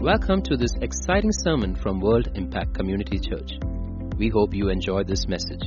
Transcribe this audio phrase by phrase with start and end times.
[0.00, 3.58] Welcome to this exciting sermon from World Impact Community Church.
[4.16, 5.60] We hope you enjoy this message.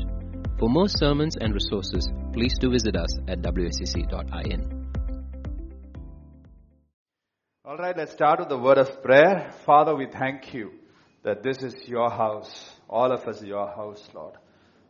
[0.58, 4.88] For more sermons and resources, please do visit us at wscc.in.
[7.64, 9.54] All right, let's start with the word of prayer.
[9.68, 10.72] Father, we thank you
[11.22, 12.72] that this is your house.
[12.90, 14.34] All of us your house, Lord.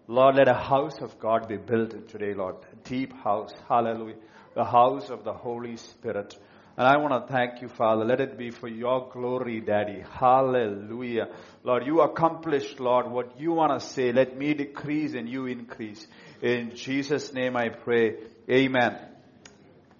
[0.07, 2.55] Lord, let a house of God be built today, Lord.
[2.71, 3.51] A deep house.
[3.67, 4.15] Hallelujah.
[4.55, 6.33] The house of the Holy Spirit.
[6.75, 8.03] And I want to thank you, Father.
[8.03, 10.03] Let it be for your glory, Daddy.
[10.19, 11.27] Hallelujah.
[11.63, 14.11] Lord, you accomplished, Lord, what you want to say.
[14.11, 16.07] Let me decrease and you increase.
[16.41, 18.15] In Jesus' name I pray.
[18.49, 18.97] Amen.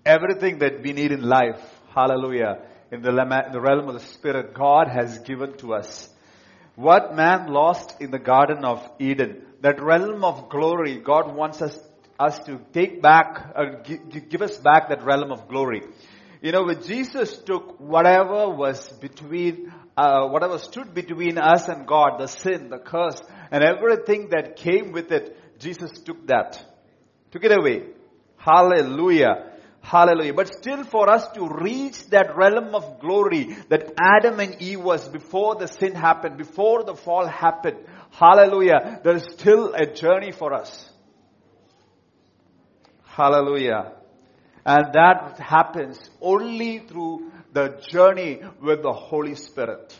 [0.03, 1.62] Everything that we need in life,
[1.93, 3.12] hallelujah, in the,
[3.51, 6.09] the realm of the Spirit, God has given to us.
[6.76, 11.77] What man lost in the Garden of Eden, that realm of glory, God wants us,
[12.20, 15.84] us to take back, uh, give, give us back that realm of glory.
[16.43, 22.20] You know, when Jesus took whatever was between, uh, whatever stood between us and God,
[22.20, 26.62] the sin, the curse, and everything that came with it, Jesus took that.
[27.31, 27.84] Took it away.
[28.35, 29.53] Hallelujah.
[29.79, 30.34] Hallelujah.
[30.34, 35.07] But still for us to reach that realm of glory that Adam and Eve was
[35.07, 37.77] before the sin happened, before the fall happened.
[38.12, 38.99] Hallelujah.
[39.01, 40.91] There is still a journey for us.
[43.05, 43.93] Hallelujah.
[44.65, 49.97] And that happens only through the journey with the Holy Spirit.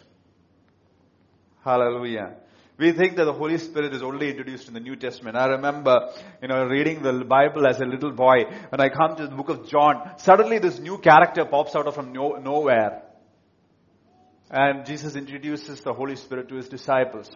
[1.64, 2.36] Hallelujah.
[2.78, 5.38] We think that the Holy Spirit is only introduced in the New Testament.
[5.38, 6.10] I remember,
[6.42, 8.46] you know, reading the Bible as a little boy.
[8.70, 11.96] When I come to the book of John, suddenly this new character pops out of
[11.96, 13.04] from no, nowhere.
[14.50, 17.30] And Jesus introduces the Holy Spirit to his disciples.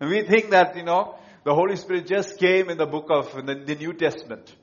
[0.00, 3.32] And we think that, you know, the Holy Spirit just came in the book of
[3.46, 4.54] the, the New Testament.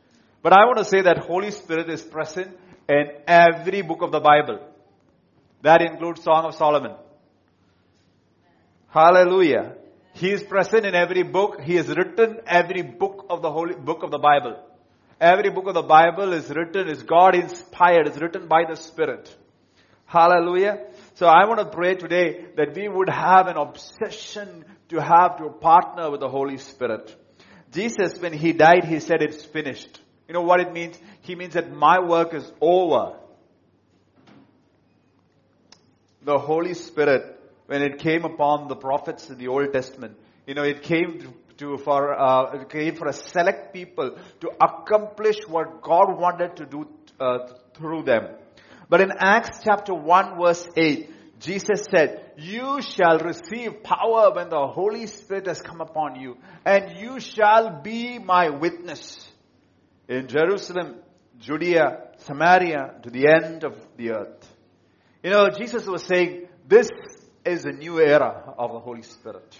[0.46, 2.56] But I want to say that Holy Spirit is present
[2.88, 4.60] in every book of the Bible.
[5.64, 6.92] That includes Song of Solomon.
[8.90, 9.73] Hallelujah.
[10.14, 11.62] He is present in every book.
[11.62, 14.60] He has written every book of the holy book of the Bible.
[15.20, 19.36] Every book of the Bible is written, is God inspired, is written by the Spirit.
[20.05, 20.86] Hallelujah.
[21.16, 25.50] So I want to pray today that we would have an obsession to have to
[25.50, 27.16] partner with the Holy Spirit.
[27.72, 30.02] Jesus, when He died, He said it's finished.
[30.27, 30.97] You know what it means?
[31.21, 33.17] He means that my work is over.
[36.23, 40.63] The Holy Spirit, when it came upon the prophets in the Old Testament, you know,
[40.63, 46.19] it came to for uh, it came for a select people to accomplish what God
[46.19, 46.87] wanted to do
[47.19, 48.27] uh, through them.
[48.89, 54.67] But in Acts chapter 1 verse 8, Jesus said, you shall receive power when the
[54.67, 59.24] Holy Spirit has come upon you, and you shall be my witness
[60.08, 60.95] in Jerusalem,
[61.39, 64.48] Judea, Samaria, to the end of the earth.
[65.23, 66.88] You know, Jesus was saying, this
[67.45, 69.58] is a new era of the Holy Spirit.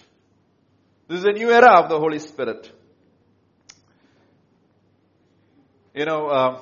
[1.08, 2.70] This is a new era of the Holy Spirit.
[5.94, 6.60] You know, uh,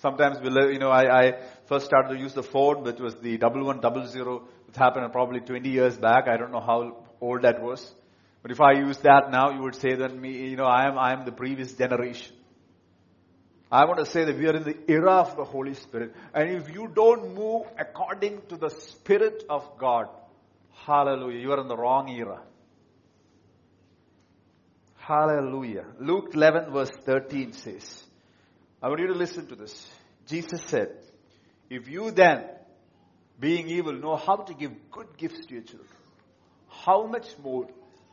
[0.00, 1.32] sometimes we live, you know, I, I,
[1.68, 4.48] first started to use the phone, which was the double one double zero.
[4.68, 6.26] It happened probably 20 years back.
[6.26, 7.94] I don't know how old that was.
[8.42, 10.98] But if I use that now, you would say that me, you know, I am,
[10.98, 12.34] I am the previous generation.
[13.72, 16.14] I want to say that we are in the era of the Holy Spirit.
[16.34, 20.08] And if you don't move according to the Spirit of God,
[20.84, 22.42] hallelujah, you are in the wrong era.
[24.96, 25.86] Hallelujah.
[25.98, 28.04] Luke 11 verse 13 says,
[28.82, 29.88] I want you to listen to this.
[30.26, 30.90] Jesus said,
[31.70, 32.44] if you then,
[33.40, 35.88] being evil, know how to give good gifts to your children,
[36.68, 37.68] how much more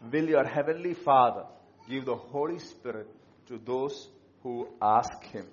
[0.10, 1.44] will your heavenly Father
[1.90, 3.10] give the Holy Spirit
[3.48, 4.08] to those
[4.44, 5.46] who ask him.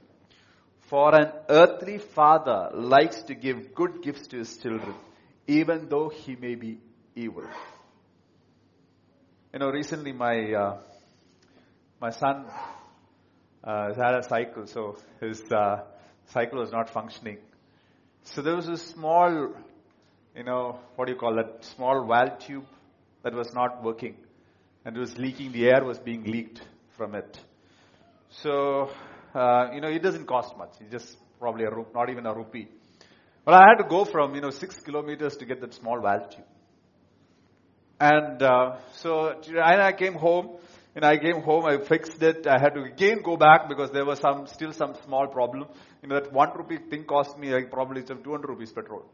[0.88, 4.94] For an earthly father likes to give good gifts to his children,
[5.46, 6.78] even though he may be
[7.14, 7.44] evil.
[9.52, 10.78] You know, recently my uh,
[12.00, 12.46] my son
[13.64, 15.82] uh, had a cycle, so his uh,
[16.26, 17.38] cycle was not functioning.
[18.22, 19.54] So there was a small,
[20.36, 21.64] you know, what do you call that?
[21.64, 22.66] Small valve tube
[23.22, 24.16] that was not working,
[24.84, 25.52] and it was leaking.
[25.52, 26.60] The air was being leaked
[26.96, 27.40] from it.
[28.42, 28.90] So,
[29.34, 30.70] uh, you know, it doesn't cost much.
[30.80, 32.68] It's just probably a rupee, not even a rupee.
[33.44, 36.30] But I had to go from, you know, six kilometers to get that small valve
[36.30, 36.44] tube.
[37.98, 40.58] And uh, so I came home,
[40.94, 42.46] and I came home, I fixed it.
[42.46, 45.68] I had to again go back because there was some still some small problem.
[46.02, 49.04] You know, that one rupee thing cost me like probably some 200 rupees petrol.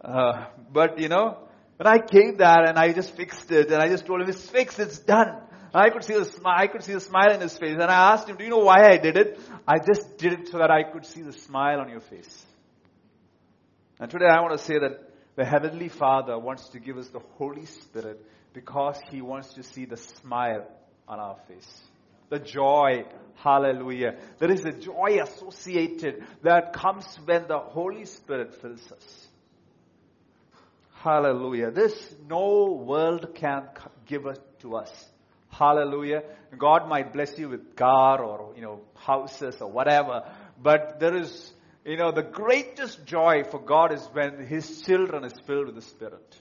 [0.00, 1.38] Uh, but you know,
[1.76, 4.48] when I came there and I just fixed it, and I just told him, it's
[4.48, 5.42] fixed, it's done.
[5.78, 7.74] I could see the smile, I could see the smile in his face.
[7.74, 9.40] And I asked him, do you know why I did it?
[9.66, 12.44] I just did it so that I could see the smile on your face.
[13.98, 17.20] And today I want to say that the Heavenly Father wants to give us the
[17.36, 20.66] Holy Spirit because He wants to see the smile
[21.08, 21.82] on our face.
[22.30, 23.04] The joy.
[23.36, 24.16] Hallelujah.
[24.38, 29.28] There is a joy associated that comes when the Holy Spirit fills us.
[30.94, 31.70] Hallelujah.
[31.70, 33.68] This no world can
[34.06, 34.90] give it to us.
[35.50, 36.22] Hallelujah.
[36.58, 40.22] God might bless you with car or, you know, houses or whatever.
[40.62, 41.52] But there is,
[41.84, 45.82] you know, the greatest joy for God is when His children is filled with the
[45.82, 46.40] Spirit.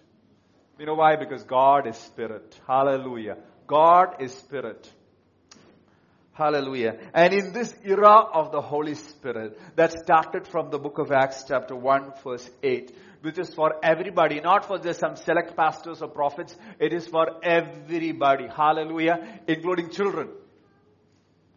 [0.80, 1.16] You know why?
[1.16, 2.60] Because God is Spirit.
[2.68, 3.38] Hallelujah.
[3.68, 4.92] God is Spirit.
[6.34, 6.98] Hallelujah.
[7.14, 11.46] And in this era of the Holy Spirit that started from the book of Acts
[11.48, 12.94] chapter 1 verse 8,
[13.26, 16.56] which is for everybody, not for just some select pastors or prophets.
[16.80, 18.48] It is for everybody.
[18.48, 19.40] Hallelujah.
[19.48, 20.30] Including children.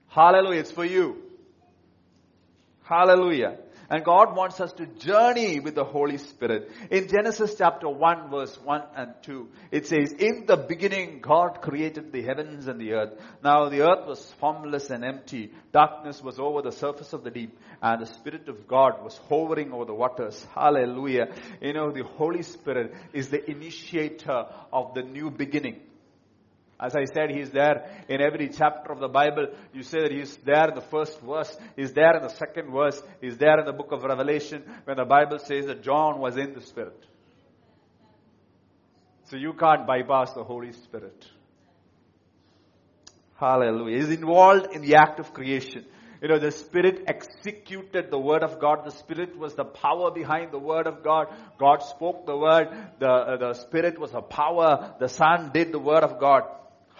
[0.08, 0.60] Hallelujah.
[0.60, 1.22] It's for you.
[2.84, 3.58] Hallelujah.
[3.90, 6.70] And God wants us to journey with the Holy Spirit.
[6.90, 12.12] In Genesis chapter 1 verse 1 and 2, it says, In the beginning God created
[12.12, 13.18] the heavens and the earth.
[13.42, 15.52] Now the earth was formless and empty.
[15.72, 17.58] Darkness was over the surface of the deep.
[17.80, 20.44] And the Spirit of God was hovering over the waters.
[20.54, 21.28] Hallelujah.
[21.62, 25.80] You know, the Holy Spirit is the initiator of the new beginning.
[26.80, 29.48] As I said, He's there in every chapter of the Bible.
[29.72, 33.02] You say that He's there in the first verse, He's there in the second verse,
[33.20, 36.54] He's there in the book of Revelation when the Bible says that John was in
[36.54, 37.04] the Spirit.
[39.24, 41.26] So you can't bypass the Holy Spirit.
[43.38, 43.98] Hallelujah.
[43.98, 45.84] He's involved in the act of creation.
[46.20, 48.84] You know, the Spirit executed the Word of God.
[48.84, 51.28] The Spirit was the power behind the Word of God.
[51.58, 52.68] God spoke the Word.
[52.98, 54.94] The, uh, the Spirit was a power.
[54.98, 56.42] The Son did the Word of God.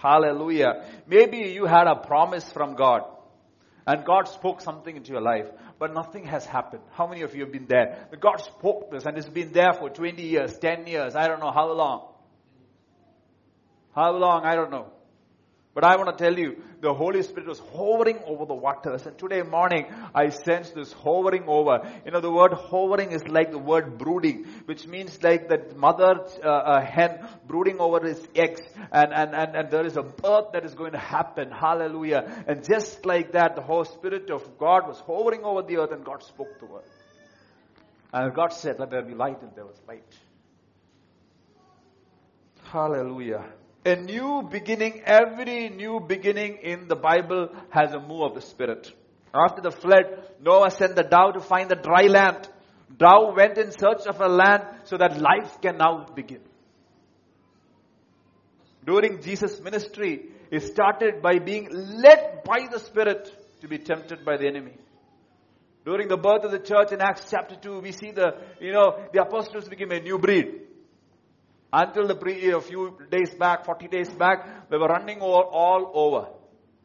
[0.01, 0.85] Hallelujah.
[1.07, 3.01] Maybe you had a promise from God
[3.85, 5.47] and God spoke something into your life,
[5.77, 6.83] but nothing has happened.
[6.91, 8.07] How many of you have been there?
[8.19, 11.51] God spoke this and it's been there for 20 years, 10 years, I don't know
[11.51, 12.07] how long.
[13.93, 14.87] How long, I don't know.
[15.79, 19.05] But I want to tell you, the Holy Spirit was hovering over the waters.
[19.05, 21.89] And today morning, I sense this hovering over.
[22.03, 26.25] You know, the word hovering is like the word brooding, which means like that mother
[26.43, 28.59] uh, hen brooding over its eggs.
[28.91, 31.49] And, and, and, and there is a birth that is going to happen.
[31.49, 32.43] Hallelujah.
[32.45, 36.03] And just like that, the whole Spirit of God was hovering over the earth and
[36.03, 36.83] God spoke the word.
[38.11, 40.03] And God said, let there be light and there was light.
[42.65, 43.45] Hallelujah
[43.85, 48.91] a new beginning, every new beginning in the Bible has a move of the Spirit.
[49.33, 50.05] After the flood,
[50.41, 52.47] Noah sent the dove to find the dry land.
[52.97, 56.41] Dove went in search of a land so that life can now begin.
[58.85, 63.31] During Jesus' ministry, it started by being led by the Spirit
[63.61, 64.73] to be tempted by the enemy.
[65.85, 69.05] During the birth of the church in Acts chapter 2, we see the, you know,
[69.13, 70.68] the apostles became a new breed.
[71.71, 75.91] Until the pre, a few days back, 40 days back, they were running all, all
[75.93, 76.29] over.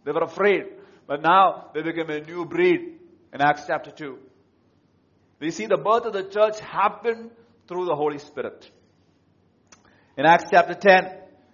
[0.05, 0.65] They were afraid.
[1.07, 2.99] But now they became a new breed
[3.33, 4.19] in Acts chapter 2.
[5.41, 7.31] We see the birth of the church happen
[7.67, 8.71] through the Holy Spirit.
[10.17, 11.05] In Acts chapter 10,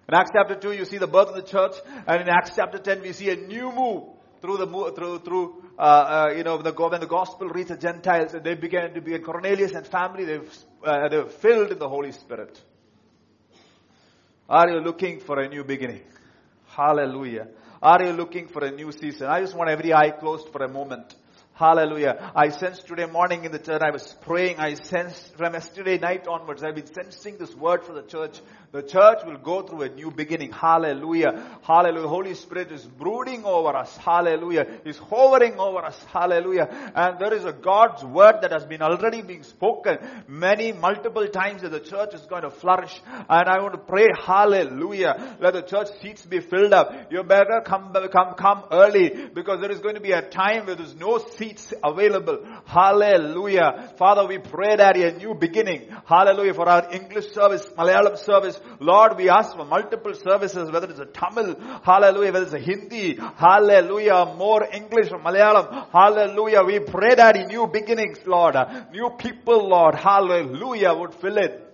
[0.09, 1.73] in Acts chapter 2, you see the birth of the church,
[2.07, 4.05] and in Acts chapter 10, we see a new move
[4.41, 8.35] through the through through uh, uh, you know the when the gospel reached the Gentiles,
[8.35, 10.25] and they began to be a Cornelius and family.
[10.25, 10.39] They
[10.85, 12.59] uh, they were filled in the Holy Spirit.
[14.51, 16.01] Are you looking for a new beginning?
[16.67, 17.47] Hallelujah.
[17.81, 19.29] Are you looking for a new season?
[19.29, 21.15] I just want every eye closed for a moment.
[21.53, 22.33] Hallelujah.
[22.35, 26.27] I sensed today morning in the church, I was praying, I sensed from yesterday night
[26.27, 28.41] onwards, I've been sensing this word for the church.
[28.73, 30.53] The church will go through a new beginning.
[30.53, 31.59] Hallelujah.
[31.63, 32.07] Hallelujah.
[32.07, 33.97] Holy Spirit is brooding over us.
[33.97, 34.65] Hallelujah.
[34.85, 35.99] Is hovering over us.
[36.13, 36.93] Hallelujah.
[36.95, 39.99] And there is a God's word that has been already being spoken
[40.29, 42.95] many multiple times that the church is going to flourish.
[43.09, 45.37] And I want to pray, hallelujah.
[45.41, 47.11] Let the church seats be filled up.
[47.11, 50.77] You better come, come, come early because there is going to be a time where
[50.77, 52.47] there's no seats available.
[52.67, 53.95] Hallelujah.
[53.99, 55.89] Father, we pray that a new beginning.
[56.07, 56.55] Hallelujah.
[56.55, 61.07] For our English service, Malayalam service, Lord, we ask for multiple services, whether it's a
[61.07, 66.63] Tamil, hallelujah, whether it's a Hindi, hallelujah, more English or Malayalam, hallelujah.
[66.63, 68.57] We pray that in new beginnings, Lord,
[68.93, 71.67] new people, Lord, hallelujah, would fill it.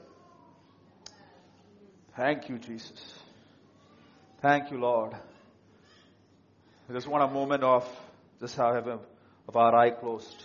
[2.16, 3.14] Thank you, Jesus.
[4.40, 5.14] Thank you, Lord.
[6.88, 7.84] I just want a moment of
[8.40, 10.44] just have of our eye closed.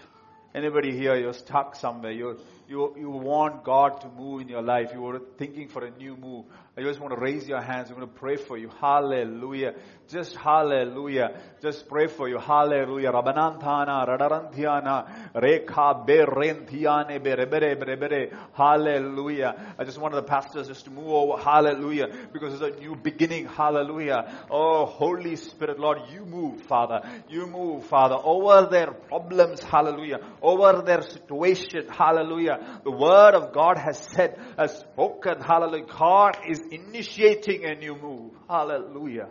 [0.54, 2.12] Anybody here, you're stuck somewhere.
[2.12, 2.38] You're,
[2.72, 4.92] you, you want God to move in your life.
[4.94, 6.46] You were thinking for a new move.
[6.78, 7.90] I just want to raise your hands.
[7.90, 8.70] I'm going to pray for you.
[8.80, 9.74] Hallelujah.
[10.08, 11.38] Just hallelujah.
[11.62, 12.38] Just pray for you.
[12.38, 13.12] Hallelujah.
[13.12, 18.38] Rabananthana, Radaranthiana, Rekha Berenthiane, Berebere, Berebere.
[18.54, 19.75] Hallelujah.
[19.78, 21.42] I just wanted the pastors just to move over.
[21.42, 22.08] Hallelujah.
[22.32, 23.48] Because it's a new beginning.
[23.48, 24.46] Hallelujah.
[24.50, 27.01] Oh, Holy Spirit, Lord, you move, Father.
[27.28, 29.62] You move, Father, over their problems.
[29.62, 30.20] Hallelujah.
[30.42, 31.90] Over their situation.
[31.90, 32.61] Hallelujah.
[32.84, 35.41] The word of God has said, has spoken.
[35.41, 35.86] Hallelujah.
[35.86, 38.32] God is initiating a new move.
[38.48, 39.27] Hallelujah.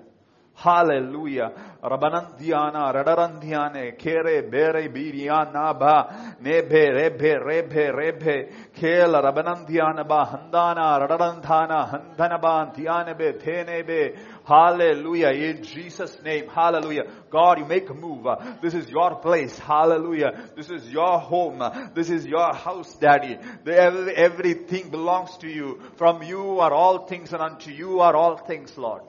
[0.61, 1.52] Hallelujah.
[1.83, 12.14] Rabanandiana, Radarandiane, Kere, Bere, Biriana, Ba, Nebe, Rebe, Rebe, Rebe, Kela, Rabanandiana, Ba, Handana, Radarantana,
[12.14, 14.19] Handana, Tianebe, Tenebe.
[14.45, 15.31] Hallelujah.
[15.31, 16.49] In Jesus' name.
[16.49, 17.05] Hallelujah.
[17.31, 18.26] God, you make a move.
[18.61, 19.59] This is your place.
[19.59, 20.50] Hallelujah.
[20.57, 21.62] This is your home.
[21.95, 23.38] This is your house, Daddy.
[23.64, 25.81] The- Everything belongs to you.
[25.97, 29.02] From you are all things and unto you are all things, Lord.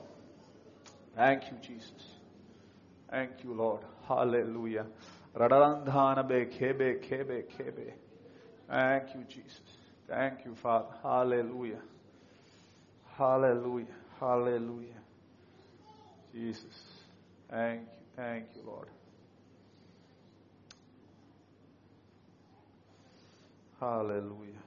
[1.14, 1.90] Thank you, Jesus.
[3.10, 3.82] Thank you, Lord.
[4.08, 4.86] Hallelujah.
[5.36, 7.92] Radharandhana be kebe kebe kebe.
[8.68, 9.60] Thank you, Jesus.
[10.08, 10.86] Thank you, Father.
[11.02, 11.80] Hallelujah.
[13.16, 13.86] Hallelujah.
[14.18, 15.00] Hallelujah.
[16.32, 16.82] Jesus.
[17.50, 17.86] Thank you.
[18.16, 18.88] Thank you, Lord.
[23.80, 24.62] Hallelujah.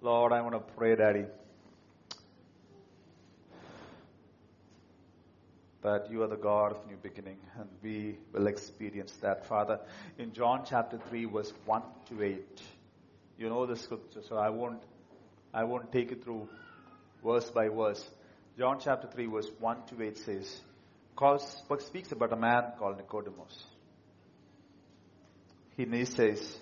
[0.00, 1.24] Lord, I want to pray, Daddy.
[5.84, 9.78] That you are the God of new beginning, and we will experience that, Father.
[10.18, 12.62] In John chapter 3, verse 1 to 8,
[13.38, 14.82] you know the scripture, so I won't,
[15.52, 16.48] I won't take it through
[17.22, 18.02] verse by verse.
[18.58, 20.60] John chapter 3, verse 1 to 8 says,
[21.16, 23.64] calls, speaks about a man called Nicodemus.
[25.76, 26.58] He, he says,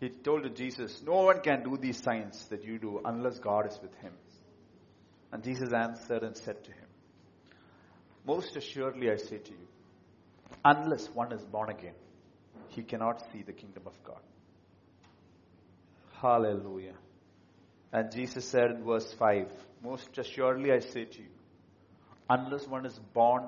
[0.00, 3.70] he told to Jesus, No one can do these signs that you do unless God
[3.70, 4.12] is with him.
[5.32, 6.88] And Jesus answered and said to him,
[8.24, 9.66] most assuredly, I say to you,
[10.64, 11.94] unless one is born again,
[12.68, 14.20] he cannot see the kingdom of God.
[16.20, 16.94] Hallelujah.
[17.92, 19.48] And Jesus said in verse 5,
[19.82, 21.28] Most assuredly, I say to you,
[22.30, 23.44] unless one is born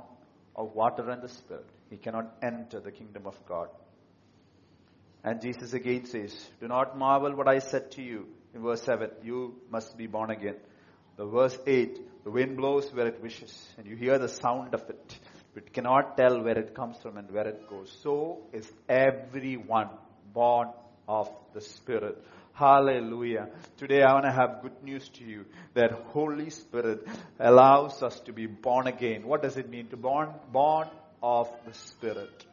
[0.56, 3.68] of water and the Spirit, he cannot enter the kingdom of God.
[5.22, 8.26] And Jesus again says, Do not marvel what I said to you.
[8.54, 10.56] In verse 7, you must be born again.
[11.16, 14.88] The verse 8, the wind blows where it wishes, and you hear the sound of
[14.88, 15.18] it,
[15.54, 17.96] but cannot tell where it comes from and where it goes.
[18.02, 19.90] So is everyone
[20.32, 20.68] born
[21.06, 22.22] of the Spirit.
[22.54, 23.48] Hallelujah.
[23.76, 27.06] Today I want to have good news to you that Holy Spirit
[27.38, 29.26] allows us to be born again.
[29.26, 30.30] What does it mean to born?
[30.52, 30.88] Born
[31.22, 32.46] of the Spirit.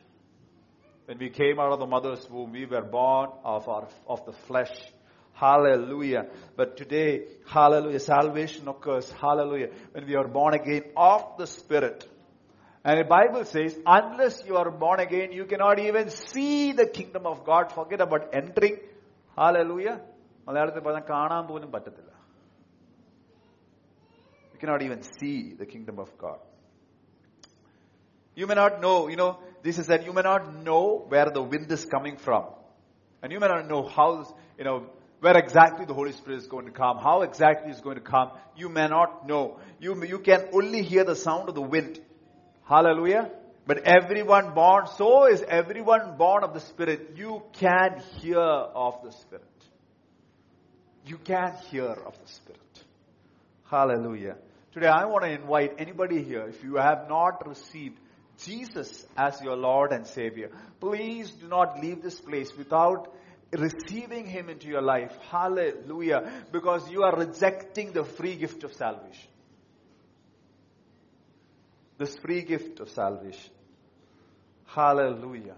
[1.05, 4.33] When we came out of the mother's womb, we were born of our, of the
[4.33, 4.73] flesh.
[5.40, 6.26] Hallelujah.
[6.56, 12.08] But today, hallelujah, salvation occurs, hallelujah, when we are born again of the Spirit.
[12.84, 17.26] And the Bible says, unless you are born again, you cannot even see the kingdom
[17.26, 17.72] of God.
[17.72, 18.78] Forget about entering.
[19.36, 19.96] Hallelujah.
[20.48, 22.12] മലയാളത്തിൽ പറഞ്ഞാൽ കാണാൻ പോലും പറ്റത്തില്ല
[24.52, 26.38] You cannot even see the kingdom of God.
[28.38, 29.32] You may not know, you know,
[29.64, 30.82] Jesus said, you may not know
[31.12, 32.44] where the wind is coming from.
[33.20, 34.08] And you may not know how,
[34.58, 34.76] you know,
[35.21, 38.31] where exactly the Holy Spirit is going to come, how exactly it's going to come.
[38.57, 39.59] You may not know.
[39.79, 41.99] You, you can only hear the sound of the wind.
[42.67, 43.29] Hallelujah.
[43.67, 47.11] But everyone born, so is everyone born of the Spirit.
[47.15, 49.45] You can hear of the Spirit.
[51.05, 52.83] You can hear of the Spirit.
[53.69, 54.37] Hallelujah.
[54.73, 57.99] Today I want to invite anybody here, if you have not received
[58.43, 60.49] Jesus as your Lord and Savior,
[60.79, 63.13] please do not leave this place without
[63.51, 65.11] receiving Him into your life.
[65.29, 66.31] Hallelujah.
[66.51, 69.29] Because you are rejecting the free gift of salvation.
[71.97, 73.51] This free gift of salvation.
[74.65, 75.57] Hallelujah.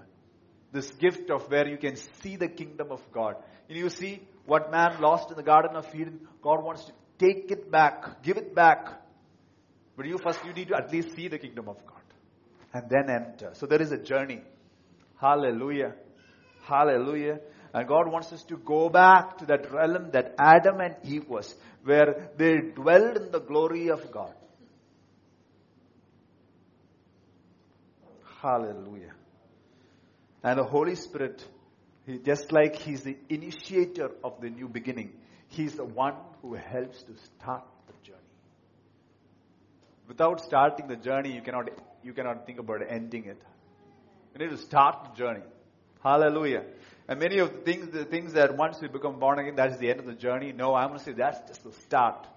[0.72, 3.36] This gift of where you can see the kingdom of God.
[3.70, 7.52] And you see what man lost in the Garden of Eden, God wants to take
[7.52, 9.02] it back, give it back.
[9.96, 12.02] But you first, you need to at least see the kingdom of God
[12.74, 13.52] and then enter.
[13.54, 14.42] So there is a journey.
[15.22, 15.94] Hallelujah.
[16.64, 17.40] Hallelujah.
[17.74, 21.56] And God wants us to go back to that realm that Adam and Eve was,
[21.84, 24.34] where they dwelled in the glory of God.
[28.42, 29.14] Hallelujah.
[30.44, 31.44] And the Holy Spirit,
[32.06, 35.14] he, just like He's the initiator of the new beginning,
[35.48, 38.20] He's the one who helps to start the journey.
[40.08, 41.70] Without starting the journey, you cannot,
[42.04, 43.42] you cannot think about ending it.
[44.34, 45.46] You need to start the journey.
[46.04, 46.66] Hallelujah.
[47.08, 49.90] And many of the things, the things that once we become born again, that's the
[49.90, 50.54] end of the journey.
[50.54, 52.28] No, I'm going to say that's just the start.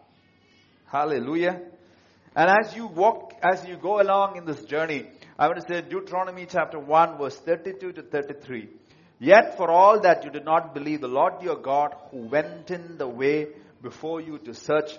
[0.87, 1.61] Hallelujah.
[2.35, 5.07] And as you walk, as you go along in this journey,
[5.39, 8.69] I want to say Deuteronomy chapter 1 verse 32 to 33.
[9.19, 12.99] Yet for all that you did not believe the Lord your God who went in
[12.99, 13.49] the way
[13.83, 14.91] before you to search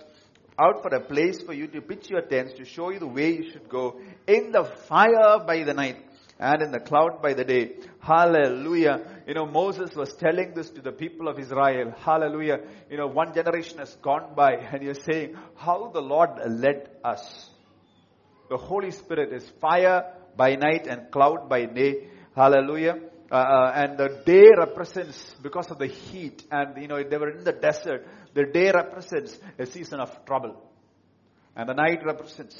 [0.59, 3.35] out for a place for you to pitch your tents to show you the way
[3.35, 5.97] you should go in the fire by the night
[6.39, 7.71] and in the cloud by the day.
[7.99, 9.01] Hallelujah.
[9.27, 11.93] You know, Moses was telling this to the people of Israel.
[11.99, 12.59] Hallelujah.
[12.89, 17.49] You know, one generation has gone by and you're saying how the Lord led us.
[18.49, 22.07] The Holy Spirit is fire by night and cloud by day.
[22.35, 22.99] Hallelujah.
[23.29, 27.31] Uh, uh, and the day represents because of the heat and you know they were
[27.31, 30.55] in the desert the day represents a season of trouble
[31.53, 32.55] and the night represents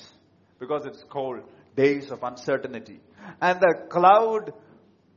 [0.59, 1.39] because it's cold
[1.73, 2.99] days of uncertainty
[3.41, 4.53] and the cloud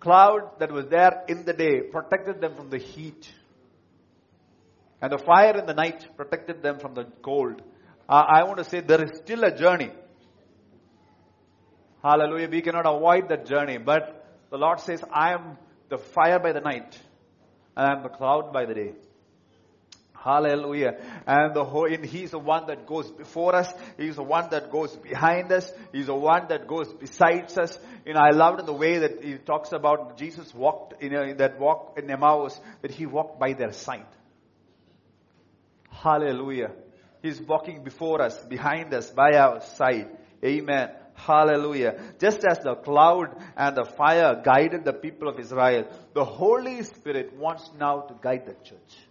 [0.01, 3.31] cloud that was there in the day protected them from the heat.
[5.03, 7.63] And the fire in the night protected them from the cold.
[8.09, 9.91] Uh, i want to say there is still a journey.
[12.03, 12.49] Hallelujah.
[12.49, 13.79] We cannot avoid that journey.
[13.79, 15.59] But the Lord says, I am
[15.91, 16.99] the fire by the night,
[17.77, 18.93] and I am the cloud by the day.
[20.23, 20.97] Hallelujah.
[21.27, 23.73] And the whole, and He's the one that goes before us.
[23.97, 25.73] He's the one that goes behind us.
[25.93, 27.79] He's the one that goes besides us.
[28.05, 31.39] You know, I loved the way that He talks about Jesus walked, you know, in
[31.39, 34.05] that walk in Emmaus, that He walked by their side.
[35.89, 36.73] Hallelujah.
[37.23, 40.09] He's walking before us, behind us, by our side.
[40.45, 40.91] Amen.
[41.15, 41.99] Hallelujah.
[42.19, 47.37] Just as the cloud and the fire guided the people of Israel, the Holy Spirit
[47.37, 49.10] wants now to guide the church.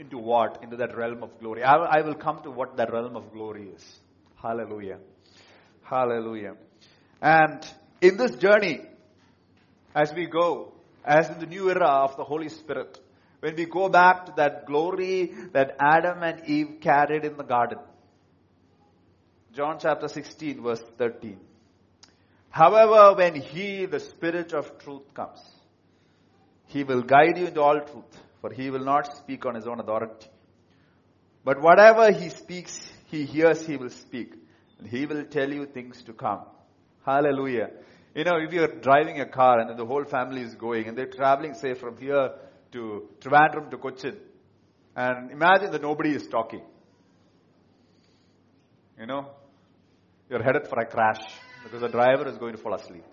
[0.00, 0.62] Into what?
[0.62, 1.62] Into that realm of glory.
[1.62, 4.00] I, I will come to what that realm of glory is.
[4.42, 4.98] Hallelujah.
[5.82, 6.54] Hallelujah.
[7.20, 7.66] And
[8.00, 8.80] in this journey,
[9.94, 10.72] as we go,
[11.04, 12.98] as in the new era of the Holy Spirit,
[13.40, 17.78] when we go back to that glory that Adam and Eve carried in the garden,
[19.54, 21.38] John chapter 16 verse 13.
[22.48, 25.40] However, when He, the Spirit of truth comes,
[26.66, 29.80] He will guide you into all truth, for He will not speak on His own
[29.80, 30.28] authority.
[31.44, 34.34] But whatever He speaks, He hears, He will speak.
[34.78, 36.40] And He will tell you things to come.
[37.04, 37.70] Hallelujah.
[38.14, 41.06] You know, if you're driving a car and the whole family is going and they're
[41.06, 42.32] traveling, say, from here
[42.72, 44.16] to Trivandrum to Cochin,
[44.96, 46.62] and imagine that nobody is talking.
[48.98, 49.28] You know,
[50.28, 51.20] you're headed for a crash
[51.64, 53.04] because the driver is going to fall asleep.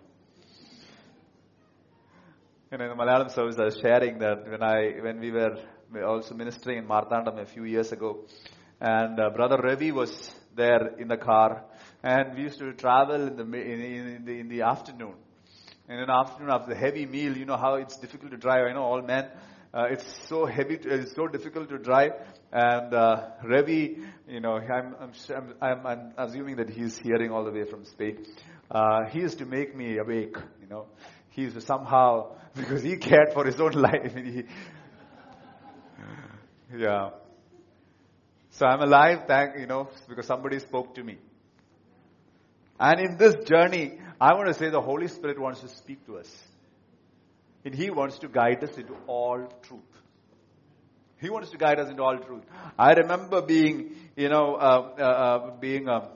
[2.70, 5.56] You know, in the Malayalam service, I was sharing that when I, when we were
[6.06, 8.26] also ministering in Marthandam a few years ago,
[8.82, 10.12] and uh, Brother Ravi was
[10.54, 11.64] there in the car,
[12.04, 15.14] and we used to travel in the in, in the in the afternoon.
[15.88, 18.66] And in the afternoon, after the heavy meal, you know how it's difficult to drive.
[18.70, 19.30] I know all men
[19.74, 22.14] uh, it's so heavy, to, it's so difficult to drive.
[22.52, 23.28] And uh,
[24.28, 28.26] you know, I'm, I'm, I'm, I'm, assuming that he's hearing all the way from Spain.
[28.72, 30.88] Uh, he used to make me awake, you know.
[31.38, 34.16] He used somehow, because he cared for his own life.
[34.16, 34.44] he,
[36.76, 37.12] yeah.
[38.50, 41.20] So I'm alive, thank, you know, because somebody spoke to me.
[42.80, 46.18] And in this journey, I want to say the Holy Spirit wants to speak to
[46.18, 46.28] us.
[47.64, 49.82] And He wants to guide us into all truth.
[51.22, 52.44] He wants to guide us into all truth.
[52.80, 56.10] I remember being, you know, uh, uh, uh, being a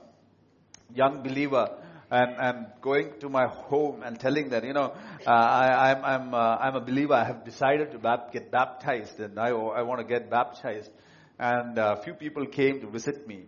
[0.92, 1.78] young believer
[2.12, 4.92] and, and going to my home and telling that, you know,
[5.26, 7.14] uh, I, I'm, I'm, uh, I'm a believer.
[7.14, 10.90] I have decided to bap- get baptized and I, I want to get baptized.
[11.38, 13.44] And a few people came to visit me.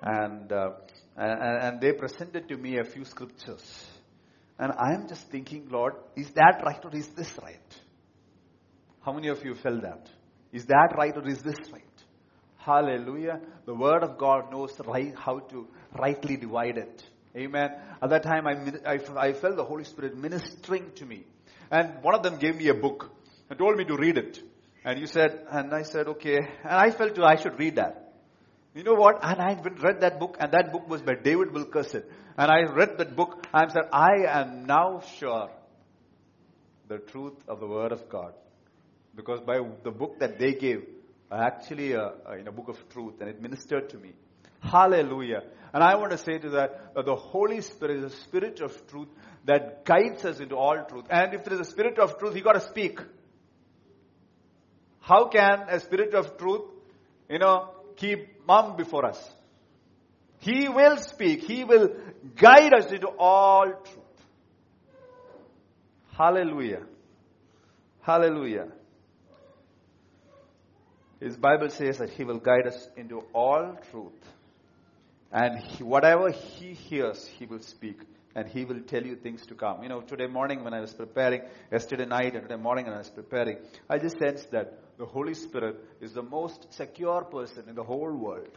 [0.00, 0.70] And, uh,
[1.18, 3.84] and, and they presented to me a few scriptures.
[4.58, 7.76] And I am just thinking, Lord, is that right or is this right?
[9.04, 10.08] How many of you felt that?
[10.50, 11.84] Is that right or is this right?
[12.56, 13.40] Hallelujah.
[13.66, 17.02] The Word of God knows right, how to rightly divide it.
[17.38, 17.70] Amen.
[18.02, 21.24] At that time, I, I, I felt the Holy Spirit ministering to me.
[21.70, 23.10] And one of them gave me a book
[23.48, 24.42] and told me to read it.
[24.84, 26.36] And you said, and I said, okay.
[26.36, 28.14] And I felt I should read that.
[28.74, 29.20] You know what?
[29.22, 32.02] And I read that book, and that book was by David Wilkerson.
[32.36, 35.50] And I read that book, and I said, I am now sure
[36.88, 38.34] the truth of the Word of God.
[39.14, 40.84] Because by the book that they gave,
[41.30, 44.12] actually a, a, in a book of truth, and it ministered to me.
[44.60, 45.42] Hallelujah.
[45.72, 48.72] And I want to say to that, that the Holy Spirit is a spirit of
[48.88, 49.08] truth
[49.44, 51.04] that guides us into all truth.
[51.10, 53.00] And if there is a spirit of truth, you got to speak.
[55.00, 56.62] How can a spirit of truth,
[57.30, 59.30] you know, keep mum before us?
[60.40, 61.44] He will speak.
[61.44, 61.90] He will
[62.36, 64.04] guide us into all truth.
[66.16, 66.82] Hallelujah.
[68.00, 68.68] Hallelujah.
[71.20, 74.12] His Bible says that He will guide us into all truth.
[75.30, 78.00] And he, whatever He hears, He will speak.
[78.34, 79.82] And He will tell you things to come.
[79.82, 82.98] You know, today morning when I was preparing, yesterday night and today morning when I
[82.98, 83.58] was preparing,
[83.90, 88.12] I just sensed that the Holy Spirit is the most secure person in the whole
[88.12, 88.56] world.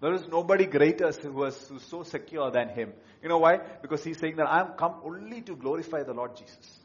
[0.00, 2.92] There is nobody greater who is so secure than Him.
[3.22, 3.58] You know why?
[3.82, 6.78] Because He's saying that I'm come only to glorify the Lord Jesus.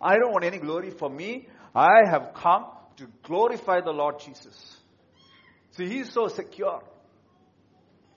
[0.00, 1.48] I don't want any glory for me.
[1.74, 2.66] I have come
[2.98, 4.76] to glorify the Lord Jesus.
[5.70, 6.82] See, He's so secure.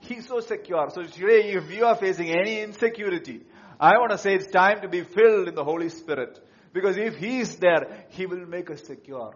[0.08, 0.90] He's so secure.
[0.94, 3.42] So today, if you are facing any insecurity,
[3.80, 6.40] I want to say it's time to be filled in the Holy Spirit.
[6.74, 9.34] Because if He is there, He will make us secure.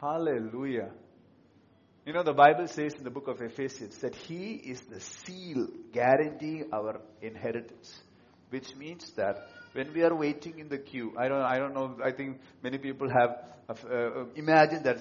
[0.00, 0.90] Hallelujah.
[2.06, 5.68] You know, the Bible says in the book of Ephesians that He is the seal
[5.92, 8.02] guaranteeing our inheritance.
[8.48, 11.98] Which means that when we are waiting in the queue, I don't, I don't know,
[12.04, 13.36] I think many people have
[13.68, 14.98] uh, imagined that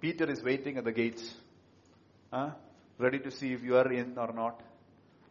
[0.00, 1.34] Peter is waiting at the gates,
[2.32, 2.50] huh?
[2.98, 4.62] Ready to see if you are in or not.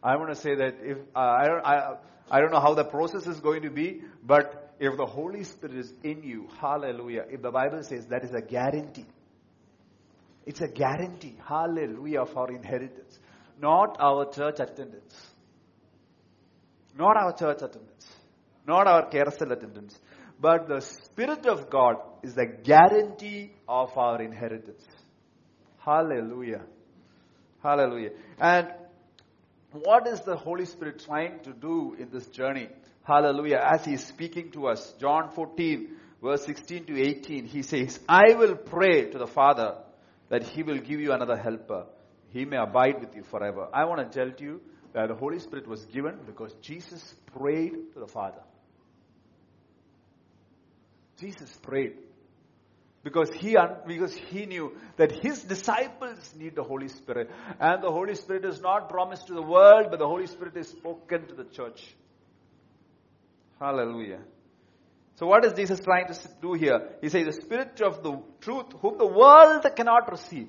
[0.02, 1.96] I want to say that if, I, don't, I,
[2.30, 5.76] I don't know how the process is going to be, but if the Holy Spirit
[5.76, 9.06] is in you, hallelujah, if the Bible says that is a guarantee.
[10.46, 13.18] It's a guarantee, hallelujah, of our inheritance.
[13.60, 15.14] Not our church attendance.
[16.98, 18.06] Not our church attendance
[18.66, 19.98] not our carousel attendance.
[20.40, 24.82] But the Spirit of God is the guarantee of our inheritance.
[25.78, 26.62] Hallelujah.
[27.64, 28.10] Hallelujah.
[28.38, 28.68] And
[29.72, 32.68] what is the Holy Spirit trying to do in this journey?
[33.04, 33.58] Hallelujah.
[33.72, 35.88] As He is speaking to us, John 14,
[36.22, 39.78] verse 16 to 18, He says, I will pray to the Father
[40.28, 41.86] that He will give you another helper.
[42.28, 43.68] He may abide with you forever.
[43.72, 44.60] I want to tell you
[44.92, 48.42] that the Holy Spirit was given because Jesus prayed to the Father.
[51.18, 51.94] Jesus prayed
[53.04, 58.14] because he because he knew that his disciples need the Holy Spirit, and the Holy
[58.14, 61.44] Spirit is not promised to the world, but the Holy Spirit is spoken to the
[61.44, 61.94] church.
[63.60, 64.20] Hallelujah.
[65.16, 66.96] So what is Jesus trying to do here?
[67.00, 70.48] He says, the Spirit of the truth, whom the world cannot receive,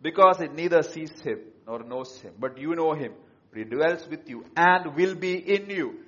[0.00, 3.12] because it neither sees him nor knows him, but you know him.
[3.50, 5.98] But he dwells with you and will be in you.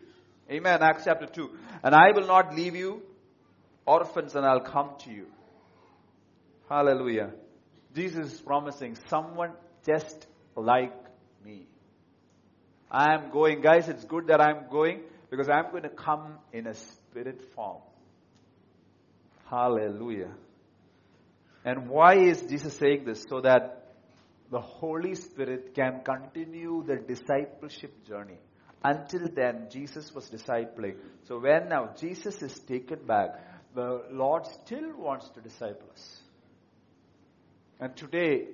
[0.50, 0.82] Amen.
[0.82, 1.50] Acts chapter 2.
[1.82, 3.02] And I will not leave you
[3.86, 5.26] orphans and I'll come to you.
[6.68, 7.30] Hallelujah.
[7.94, 9.52] Jesus is promising someone
[9.86, 10.94] just like
[11.44, 11.66] me.
[12.90, 13.60] I am going.
[13.60, 17.82] Guys, it's good that I'm going because I'm going to come in a spirit form.
[19.50, 20.32] Hallelujah.
[21.64, 23.24] And why is Jesus saying this?
[23.28, 23.84] So that
[24.50, 28.38] the Holy Spirit can continue the discipleship journey.
[28.82, 30.96] Until then, Jesus was discipling.
[31.24, 33.30] So when now Jesus is taken back,
[33.74, 36.20] the Lord still wants to disciple us.
[37.80, 38.46] And today,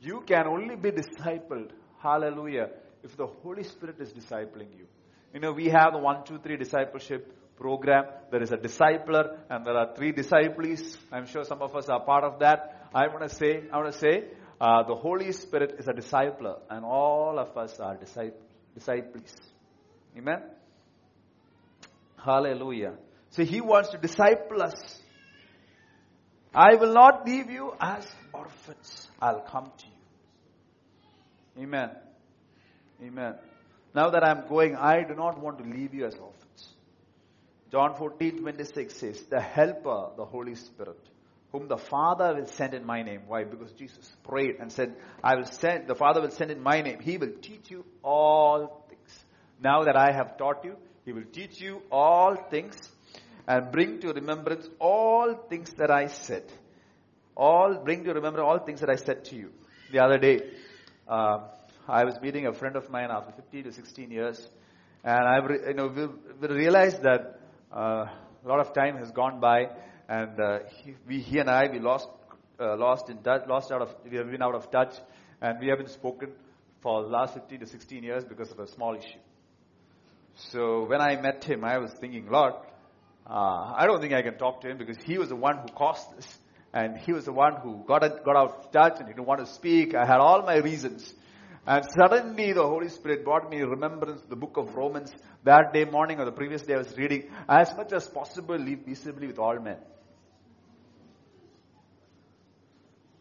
[0.00, 1.70] you can only be discipled,
[2.02, 2.68] hallelujah,
[3.02, 4.86] if the Holy Spirit is discipling you.
[5.32, 8.04] You know, we have the one, two, three discipleship program.
[8.30, 10.98] There is a discipler and there are three disciples.
[11.10, 12.88] I'm sure some of us are part of that.
[12.94, 14.24] I want to say, I want to say,
[14.60, 18.42] uh, the Holy Spirit is a discipler and all of us are disciples.
[18.74, 19.34] disciples.
[20.16, 20.42] Amen?
[22.22, 22.94] Hallelujah.
[23.30, 25.00] So he wants to disciple us.
[26.54, 29.08] I will not leave you as orphans.
[29.20, 31.64] I'll come to you.
[31.64, 31.90] Amen.
[33.02, 33.34] Amen.
[33.94, 36.68] Now that I'm going, I do not want to leave you as orphans.
[37.70, 41.00] John 14, 26 says, The Helper, the Holy Spirit,
[41.52, 43.22] whom the Father will send in my name.
[43.26, 43.44] Why?
[43.44, 47.00] Because Jesus prayed and said, I will send, the Father will send in my name.
[47.00, 49.24] He will teach you all things.
[49.60, 52.76] now that I have taught you, he will teach you all things
[53.46, 56.44] and bring to remembrance all things that I said.
[57.36, 59.50] All bring to remember all things that I said to you.
[59.92, 60.40] The other day,
[61.06, 61.38] uh,
[61.88, 64.48] I was meeting a friend of mine after 15 to 16 years,
[65.04, 66.06] and I, you know, we,
[66.40, 67.38] we realized that
[67.72, 68.06] uh,
[68.44, 69.68] a lot of time has gone by,
[70.08, 72.08] and uh, he, we, he and I, we lost,
[72.58, 74.94] uh, lost in touch, lost out of, we have been out of touch,
[75.40, 76.32] and we haven't spoken
[76.82, 79.20] for the last 15 to 16 years because of a small issue.
[80.50, 82.54] So when I met him, I was thinking, Lord,
[83.28, 85.68] uh, I don't think I can talk to him because he was the one who
[85.74, 86.38] caused this.
[86.72, 89.40] And he was the one who got, got out of touch and he didn't want
[89.40, 89.94] to speak.
[89.94, 91.12] I had all my reasons.
[91.66, 95.12] And suddenly the Holy Spirit brought me remembrance of the book of Romans.
[95.44, 98.84] That day morning or the previous day I was reading, as much as possible live
[98.84, 99.78] peaceably with all men.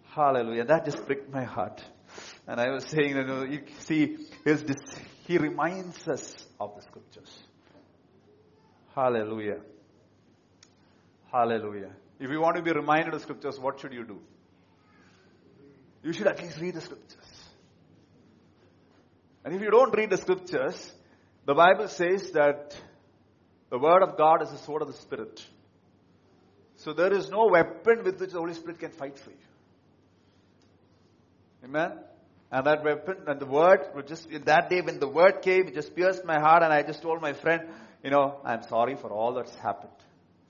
[0.04, 0.66] Hallelujah.
[0.66, 1.84] That just pricked my heart.
[2.48, 4.64] And I was saying, you know, you see, his,
[5.26, 7.40] he reminds us of the scriptures.
[8.94, 9.62] Hallelujah.
[11.36, 11.92] Hallelujah.
[12.18, 14.20] If you want to be reminded of scriptures, what should you do?
[16.02, 17.18] You should at least read the scriptures.
[19.44, 20.94] And if you don't read the scriptures,
[21.46, 22.74] the Bible says that
[23.70, 25.46] the word of God is the sword of the Spirit.
[26.78, 29.38] So there is no weapon with which the Holy Spirit can fight for you.
[31.66, 32.00] Amen?
[32.50, 35.74] And that weapon and the word just in that day when the word came, it
[35.74, 37.68] just pierced my heart and I just told my friend,
[38.06, 39.92] you know, I'm sorry for all that's happened.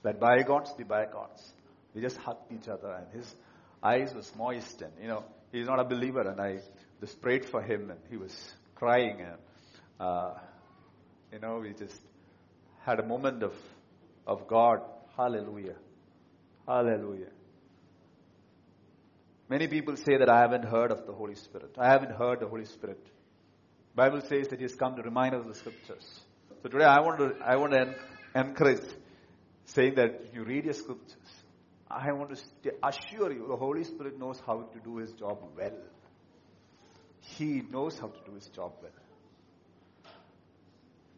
[0.06, 1.52] Let bygones be bygones.
[1.92, 3.34] We just hugged each other and his
[3.82, 6.60] eyes was moist and, you know, he's not a believer and I
[7.00, 8.32] just prayed for him and he was
[8.76, 9.38] crying and,
[9.98, 10.34] uh,
[11.32, 12.00] you know, we just
[12.84, 13.52] had a moment of,
[14.28, 14.78] of God.
[15.16, 15.74] Hallelujah.
[16.68, 17.32] Hallelujah.
[19.48, 21.74] Many people say that I haven't heard of the Holy Spirit.
[21.78, 23.04] I haven't heard the Holy Spirit.
[23.96, 26.20] Bible says that He has come to remind us of the scriptures.
[26.62, 27.92] So today I want to, I want to
[28.36, 28.86] encourage
[29.65, 31.31] saying that you read your scriptures.
[31.89, 35.39] I want to st- assure you the Holy Spirit knows how to do His job
[35.57, 35.77] well.
[37.19, 38.91] He knows how to do His job well.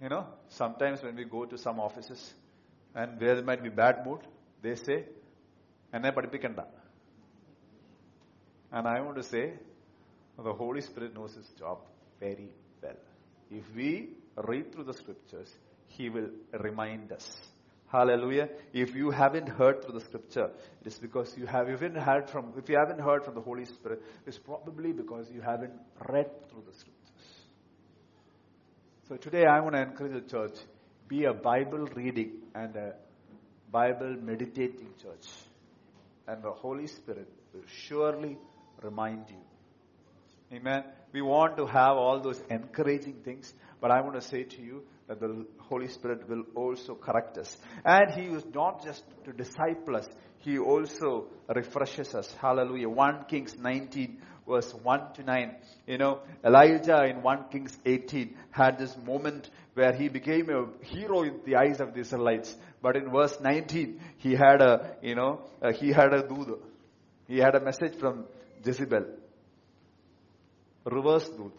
[0.01, 2.33] You know, sometimes when we go to some offices
[2.93, 4.19] and where there might be bad mood,
[4.61, 5.05] they say,
[5.93, 6.59] എന്നെ പഠിപ്പിക്കണ്ട
[8.75, 9.53] and I want to say,
[10.47, 11.79] the Holy Spirit knows His job
[12.19, 12.49] very
[12.81, 13.01] well.
[13.51, 13.89] If we
[14.49, 15.49] read through the scriptures,
[15.87, 16.29] He will
[16.67, 17.27] remind us.
[17.90, 18.50] Hallelujah.
[18.74, 22.52] If you haven't heard through the scripture, it is because you have, haven't heard from,
[22.58, 25.72] if you haven't heard from the Holy Spirit, it's probably because you haven't
[26.06, 26.94] read through the scriptures.
[29.08, 30.58] So today I want to encourage the church,
[31.08, 32.92] be a Bible reading and a
[33.72, 35.26] Bible meditating church.
[36.26, 38.36] And the Holy Spirit will surely
[38.82, 40.56] remind you.
[40.58, 40.84] Amen.
[41.12, 44.82] We want to have all those encouraging things, but I want to say to you
[45.08, 47.56] that the Holy Spirit will also correct us.
[47.84, 50.06] And He is not just to disciple us,
[50.38, 52.32] He also refreshes us.
[52.40, 52.88] Hallelujah.
[52.88, 55.56] 1 Kings 19 verse 1 to 9.
[55.86, 61.22] You know, Elijah in 1 Kings 18 had this moment where he became a hero
[61.22, 62.56] in the eyes of the Israelites.
[62.82, 66.60] But in verse 19, he had a, you know, uh, he had a dood.
[67.26, 68.24] He had a message from
[68.64, 69.04] Jezebel.
[70.84, 71.52] Reverse dood.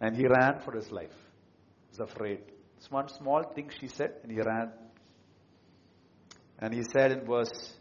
[0.00, 1.27] And he ran for his life.
[2.00, 2.40] Afraid.
[2.76, 4.72] It's one small thing she said, and he ran.
[6.58, 7.74] And he said in verse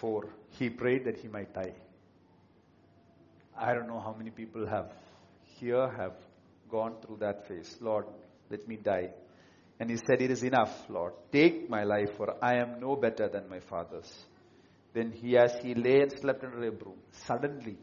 [0.00, 1.74] 4, he prayed that he might die.
[3.56, 4.92] I don't know how many people have
[5.58, 6.14] here have
[6.70, 7.76] gone through that phase.
[7.80, 8.06] Lord,
[8.50, 9.10] let me die.
[9.80, 11.12] And he said, It is enough, Lord.
[11.32, 14.12] Take my life, for I am no better than my father's.
[14.92, 17.76] Then he, as he lay and slept under a broom, suddenly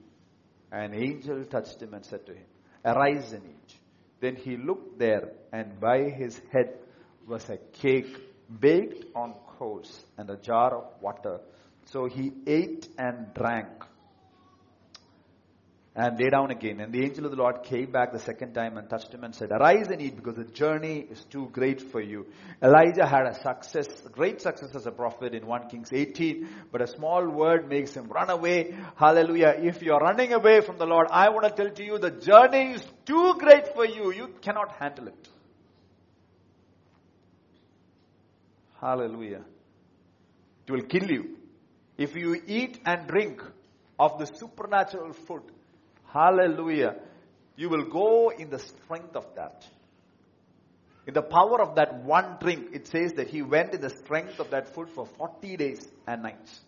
[0.72, 2.46] an angel touched him and said to him,
[2.84, 3.76] Arise and eat.
[4.20, 6.74] Then he looked there, and by his head
[7.28, 8.16] was a cake
[8.60, 11.40] baked on coals and a jar of water.
[11.86, 13.68] So he ate and drank
[15.96, 16.82] and lay down again.
[16.82, 19.34] And the angel of the Lord came back the second time and touched him and
[19.34, 22.26] said, Arise and eat because the journey is too great for you.
[22.62, 26.88] Elijah had a success, great success as a prophet in 1 Kings 18, but a
[26.88, 28.76] small word makes him run away.
[28.98, 29.56] Hallelujah.
[29.58, 32.74] If you're running away from the Lord, I want to tell to you the journey
[32.74, 34.12] is too great for you.
[34.12, 35.30] You cannot handle it.
[38.82, 39.46] Hallelujah.
[40.68, 41.38] It will kill you.
[41.98, 43.42] If you eat and drink
[43.98, 45.44] of the supernatural food,
[46.16, 46.96] Hallelujah.
[47.58, 49.66] You will go in the strength of that.
[51.06, 54.40] In the power of that one drink, it says that he went in the strength
[54.40, 56.62] of that food for 40 days and nights.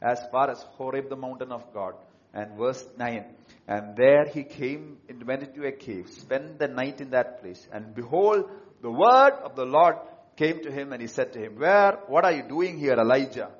[0.00, 1.94] As far as Horeb, the mountain of God.
[2.32, 3.24] And verse 9.
[3.68, 7.68] And there he came and went into a cave, spent the night in that place.
[7.70, 8.48] And behold,
[8.80, 9.96] the word of the Lord
[10.36, 13.50] came to him and he said to him, Where, what are you doing here, Elijah?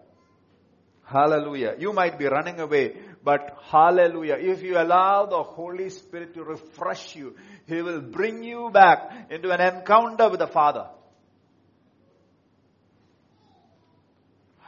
[1.10, 1.74] Hallelujah.
[1.78, 4.36] You might be running away, but hallelujah.
[4.38, 9.50] If you allow the Holy Spirit to refresh you, He will bring you back into
[9.50, 10.88] an encounter with the Father.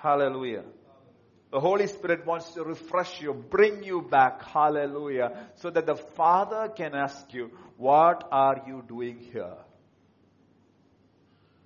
[0.03, 0.65] Hallelujah.
[1.53, 4.43] The Holy Spirit wants to refresh you, bring you back.
[4.43, 5.49] Hallelujah.
[5.57, 9.55] So that the Father can ask you, what are you doing here?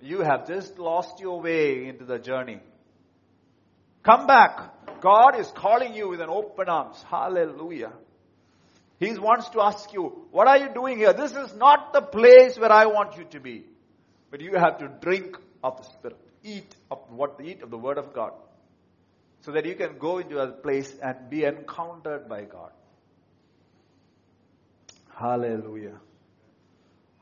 [0.01, 2.59] You have just lost your way into the journey.
[4.03, 5.01] Come back.
[5.01, 7.03] God is calling you with an open arms.
[7.09, 7.91] Hallelujah.
[8.99, 11.13] He wants to ask you, what are you doing here?
[11.13, 13.63] This is not the place where I want you to be.
[14.31, 16.17] But you have to drink of the Spirit.
[16.43, 18.33] Eat of what eat of the Word of God.
[19.41, 22.71] So that you can go into a place and be encountered by God.
[25.15, 25.99] Hallelujah.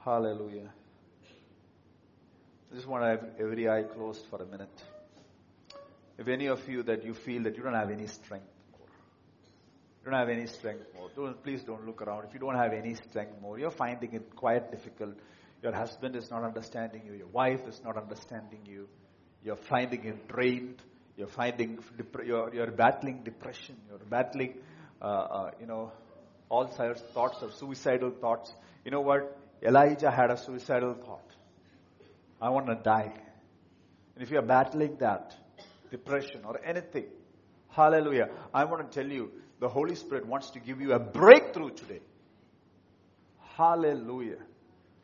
[0.04, 0.72] Hallelujah.
[2.72, 4.84] I just want to have every eye closed for a minute.
[6.18, 8.88] If any of you that you feel that you don't have any strength more,
[10.04, 12.26] you don't have any strength more, don't, please don't look around.
[12.26, 15.16] If you don't have any strength more, you're finding it quite difficult.
[15.62, 17.14] Your husband is not understanding you.
[17.14, 18.88] Your wife is not understanding you.
[19.44, 20.82] You're finding it drained.
[21.18, 21.80] You're finding,
[22.26, 23.76] you're, you're battling depression.
[23.90, 24.56] You're battling,
[25.02, 25.92] uh, uh, you know,
[26.50, 28.54] all sides thoughts of suicidal thoughts.
[28.84, 29.38] You know what?
[29.62, 31.26] Elijah had a suicidal thought.
[32.42, 33.14] I want to die.
[34.16, 35.36] And if you're battling that,
[35.98, 37.06] depression or anything,
[37.70, 41.72] hallelujah, I want to tell you, the Holy Spirit wants to give you a breakthrough
[41.72, 42.02] today.
[43.58, 44.42] Hallelujah.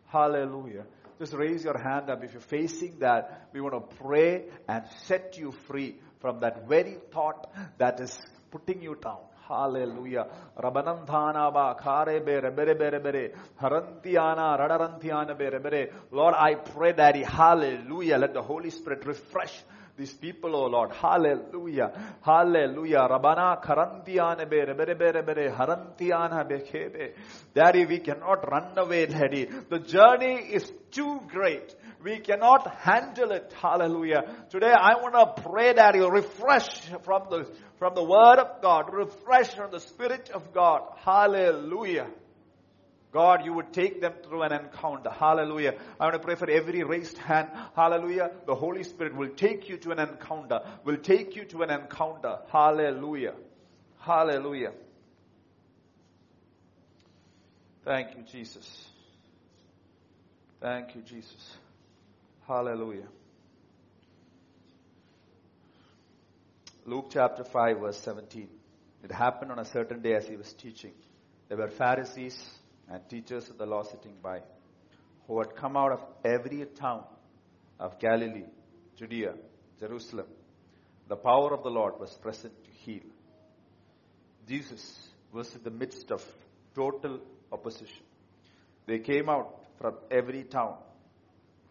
[0.07, 0.85] Hallelujah.
[1.17, 2.23] Just raise your hand up.
[2.23, 6.97] If you're facing that, we want to pray and set you free from that very
[7.13, 8.19] thought that is
[8.51, 9.19] putting you down.
[9.47, 10.27] Hallelujah.
[10.57, 13.31] Rabanandhana ba khare be rebere bere bere.
[13.61, 15.91] Harantiana radarantiana be rebere.
[16.11, 18.17] Lord, I pray, Daddy, hallelujah.
[18.17, 19.63] Let the Holy Spirit refresh
[19.97, 20.91] these people, oh Lord.
[20.91, 21.91] Hallelujah.
[22.21, 23.07] Hallelujah.
[23.09, 25.51] Rabana karantiana be rebere bere bere.
[25.51, 27.13] Harantiana bekebe.
[27.53, 29.47] Daddy, we cannot run away, Daddy.
[29.69, 31.75] The journey is too great.
[32.03, 33.53] We cannot handle it.
[33.61, 34.23] Hallelujah.
[34.49, 38.91] Today I want to pray that refresh from the, from the word of God.
[38.91, 40.81] Refresh from the spirit of God.
[41.05, 42.07] Hallelujah.
[43.11, 45.09] God, you would take them through an encounter.
[45.09, 45.73] Hallelujah.
[45.99, 47.49] I want to pray for every raised hand.
[47.75, 48.31] Hallelujah.
[48.45, 50.61] The Holy Spirit will take you to an encounter.
[50.85, 52.39] Will take you to an encounter.
[52.51, 53.33] Hallelujah.
[53.99, 54.71] Hallelujah.
[57.83, 58.87] Thank you, Jesus.
[60.61, 61.57] Thank you, Jesus.
[62.47, 63.07] Hallelujah.
[66.85, 68.47] Luke chapter 5, verse 17.
[69.03, 70.93] It happened on a certain day as he was teaching.
[71.49, 72.41] There were Pharisees
[72.91, 74.41] and teachers of the law sitting by
[75.27, 77.03] who had come out of every town
[77.79, 78.45] of Galilee,
[78.97, 79.33] Judea,
[79.79, 80.27] Jerusalem.
[81.07, 83.07] The power of the Lord was present to heal.
[84.47, 86.21] Jesus was in the midst of
[86.75, 87.19] total
[87.51, 88.03] opposition.
[88.87, 90.75] They came out from every town.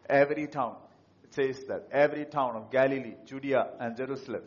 [0.09, 0.76] Every town.
[1.24, 1.88] It says that.
[1.92, 4.42] Every town of Galilee, Judea, and Jerusalem.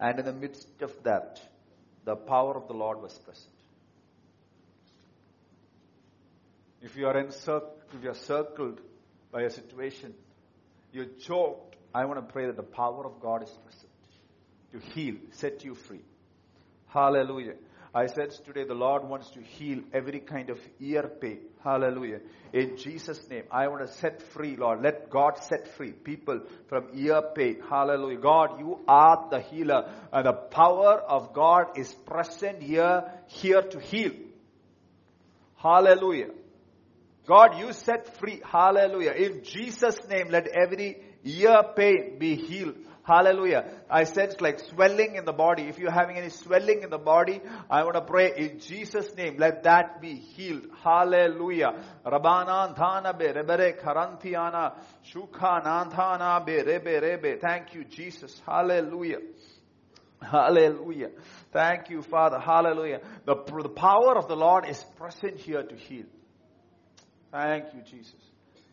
[0.00, 1.40] And in the midst of that,
[2.04, 3.55] the power of the Lord was present.
[6.86, 8.80] If you are encircled, if you are circled
[9.32, 10.14] by a situation,
[10.92, 13.90] you're choked, I want to pray that the power of God is present
[14.70, 16.04] to heal, set you free.
[16.86, 17.54] Hallelujah.
[17.92, 21.40] I said today the Lord wants to heal every kind of ear pain.
[21.64, 22.20] Hallelujah.
[22.52, 24.80] In Jesus' name, I want to set free, Lord.
[24.80, 27.62] Let God set free people from ear pain.
[27.68, 28.18] Hallelujah.
[28.18, 29.90] God, you are the healer.
[30.12, 34.12] And the power of God is present here, here to heal.
[35.56, 36.28] Hallelujah.
[37.26, 38.40] God, you set free.
[38.44, 39.12] Hallelujah.
[39.12, 42.76] In Jesus' name, let every ear pain be healed.
[43.02, 43.64] Hallelujah.
[43.88, 45.62] I sense like swelling in the body.
[45.64, 49.36] If you're having any swelling in the body, I want to pray in Jesus' name,
[49.38, 50.66] let that be healed.
[50.82, 51.72] Hallelujah.
[52.04, 54.74] Rabana be rebere karantiana
[55.12, 57.40] shukha be rebe rebe.
[57.40, 58.42] Thank you, Jesus.
[58.44, 59.18] Hallelujah.
[60.20, 61.10] Hallelujah.
[61.52, 62.40] Thank you, Father.
[62.40, 63.00] Hallelujah.
[63.24, 66.06] The, the power of the Lord is present here to heal.
[67.32, 68.14] Thank you, Jesus.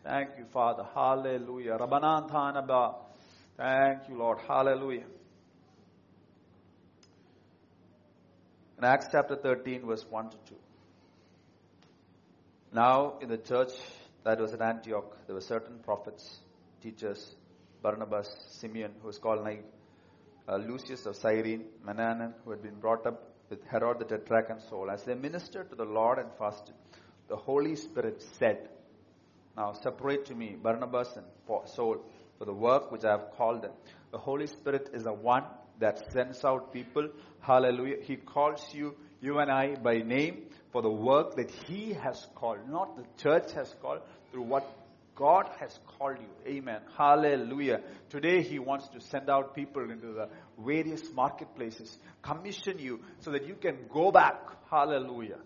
[0.02, 0.84] Thank you, Father.
[0.94, 1.78] Hallelujah.
[1.78, 2.94] Rabbananthana ba.
[3.56, 4.38] Thank you, Lord.
[4.46, 5.06] Hallelujah.
[8.78, 10.54] In Acts chapter 13, verse 1 to 2.
[12.72, 13.70] Now, in the church
[14.24, 16.40] that was at Antioch, there were certain prophets,
[16.82, 17.34] teachers,
[17.82, 18.28] Barnabas,
[18.60, 19.46] Simeon, who was called
[20.48, 24.60] uh, Lucius of Cyrene, Mananan, who had been brought up with Herod the Tetrarch and
[24.68, 24.90] Saul.
[24.90, 26.74] As they ministered to the Lord and fasted,
[27.28, 28.68] the Holy Spirit said,
[29.56, 31.26] Now separate to me Barnabas and
[31.66, 32.04] Saul
[32.38, 33.72] for the work which I have called them.
[34.12, 35.44] The Holy Spirit is the one
[35.80, 37.08] that sends out people.
[37.40, 37.96] Hallelujah.
[38.02, 42.68] He calls you, you and I, by name for the work that He has called,
[42.68, 44.64] not the church has called, through what
[45.14, 46.52] God has called you.
[46.52, 46.80] Amen.
[46.98, 47.80] Hallelujah.
[48.10, 53.46] Today He wants to send out people into the various marketplaces, commission you so that
[53.46, 54.40] you can go back.
[54.70, 55.38] Hallelujah.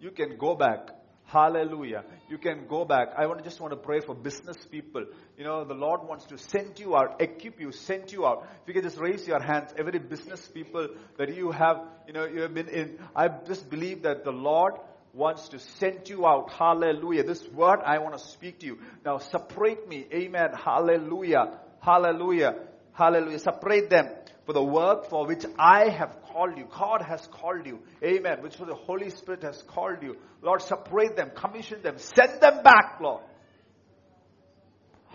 [0.00, 0.90] You can go back.
[1.32, 2.04] Hallelujah.
[2.28, 3.14] You can go back.
[3.16, 5.06] I want to just want to pray for business people.
[5.38, 8.46] You know, the Lord wants to send you out, equip you, send you out.
[8.62, 12.26] If you can just raise your hands, every business people that you have, you know,
[12.26, 12.98] you have been in.
[13.16, 14.74] I just believe that the Lord
[15.14, 16.52] wants to send you out.
[16.52, 17.24] Hallelujah.
[17.24, 18.78] This word I want to speak to you.
[19.02, 20.06] Now separate me.
[20.12, 20.50] Amen.
[20.52, 21.60] Hallelujah.
[21.80, 22.56] Hallelujah.
[22.92, 23.38] Hallelujah.
[23.38, 24.06] Separate them
[24.44, 26.66] for the work for which I have called you.
[26.70, 27.80] God has called you.
[28.02, 28.42] Amen.
[28.42, 30.16] Which for the Holy Spirit has called you.
[30.40, 33.22] Lord, separate them, commission them, send them back, Lord.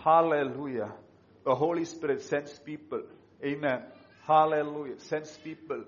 [0.02, 0.92] Hallelujah.
[1.44, 3.02] The Holy Spirit sends people.
[3.44, 3.82] Amen.
[4.26, 4.98] Hallelujah.
[5.00, 5.84] Sends people.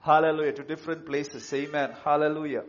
[0.00, 0.52] Hallelujah.
[0.54, 1.52] To different places.
[1.52, 1.92] Amen.
[2.04, 2.62] Hallelujah.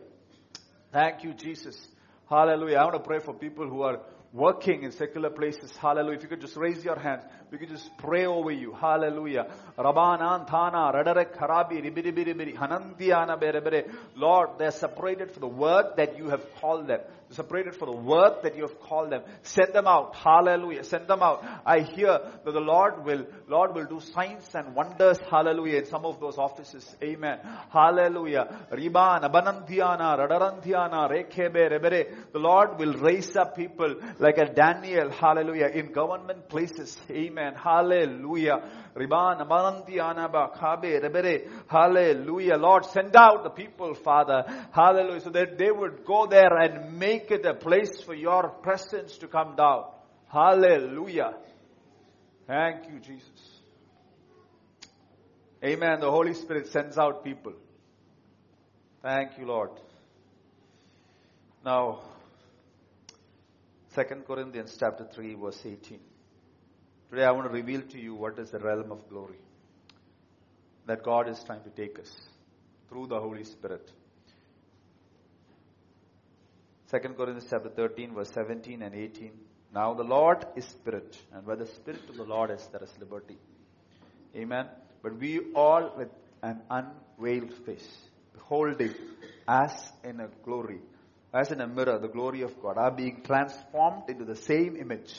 [0.92, 1.88] Thank you, Jesus.
[2.30, 2.78] Hallelujah.
[2.78, 4.00] I want to pray for people who are
[4.34, 5.76] working in secular places.
[5.78, 6.18] Hallelujah.
[6.18, 8.74] If you could just raise your hands, we could just pray over you.
[8.74, 9.48] Hallelujah.
[9.78, 13.94] Rabanan thana radarek harabi ribiribiribiri hanantiana berebere.
[14.16, 17.02] Lord, they're separated for the work that you have called them.
[17.32, 19.24] Separated for the work that you have called them.
[19.44, 20.16] Send them out.
[20.16, 20.84] Hallelujah.
[20.84, 21.44] Send them out.
[21.66, 25.18] I hear that the Lord will, Lord will do signs and wonders.
[25.30, 25.80] Hallelujah.
[25.80, 26.96] In some of those offices.
[27.04, 27.40] Amen.
[27.72, 28.68] Hallelujah.
[28.72, 32.32] Riban, abanantiana, radarantiana, rekebe, rebere.
[32.32, 36.98] The Lord will raise up people like a Daniel, hallelujah, in government places.
[37.10, 37.54] Amen.
[37.56, 38.62] Hallelujah.
[38.96, 41.48] Riban, Amanantiana, Bakabe, Rebere.
[41.68, 42.58] Hallelujah.
[42.58, 44.44] Lord, send out the people, Father.
[44.72, 45.22] Hallelujah.
[45.22, 49.28] So that they would go there and make it a place for your presence to
[49.28, 49.86] come down.
[50.28, 51.36] Hallelujah.
[52.48, 53.60] Thank you, Jesus.
[55.64, 56.00] Amen.
[56.00, 57.54] The Holy Spirit sends out people.
[59.04, 59.72] Thank you, Lord.
[61.64, 62.00] Now,
[63.94, 66.00] 2 Corinthians chapter 3 verse 18.
[67.10, 69.38] Today I want to reveal to you what is the realm of glory
[70.88, 72.10] that God is trying to take us
[72.90, 73.92] through the Holy Spirit.
[76.92, 79.32] 2 Corinthians chapter 13 verse 17 and 18.
[79.74, 82.94] Now the Lord is spirit and where the spirit of the Lord is there is
[83.00, 83.38] liberty.
[84.36, 84.68] Amen.
[85.02, 86.10] But we all with
[86.44, 87.90] an unveiled face
[88.34, 88.94] beholding
[89.48, 89.72] as
[90.04, 90.82] in a glory
[91.34, 95.14] as in a mirror, the glory of God, are being transformed into the same image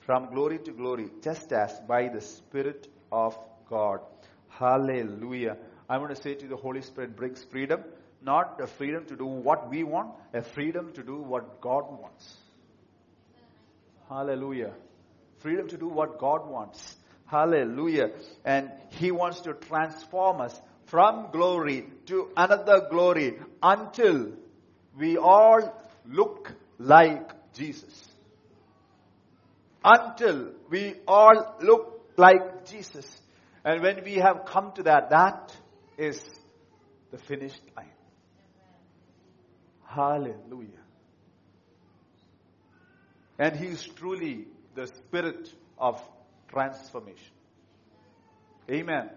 [0.00, 3.36] from glory to glory, just as by the Spirit of
[3.68, 4.00] God.
[4.48, 5.56] Hallelujah.
[5.88, 7.82] I want to say to you, the Holy Spirit brings freedom,
[8.24, 12.36] not a freedom to do what we want, a freedom to do what God wants.
[14.08, 14.72] Hallelujah.
[15.38, 16.96] Freedom to do what God wants.
[17.26, 18.10] Hallelujah.
[18.44, 24.32] And He wants to transform us from glory to another glory until
[24.98, 25.74] we all
[26.06, 28.08] look like Jesus.
[29.84, 33.20] Until we all look like Jesus.
[33.64, 35.56] And when we have come to that, that
[35.96, 36.22] is
[37.10, 37.86] the finished line.
[39.94, 40.84] Hallelujah.
[43.38, 46.00] And He is truly the spirit of
[46.48, 47.34] transformation.
[48.70, 49.10] Amen.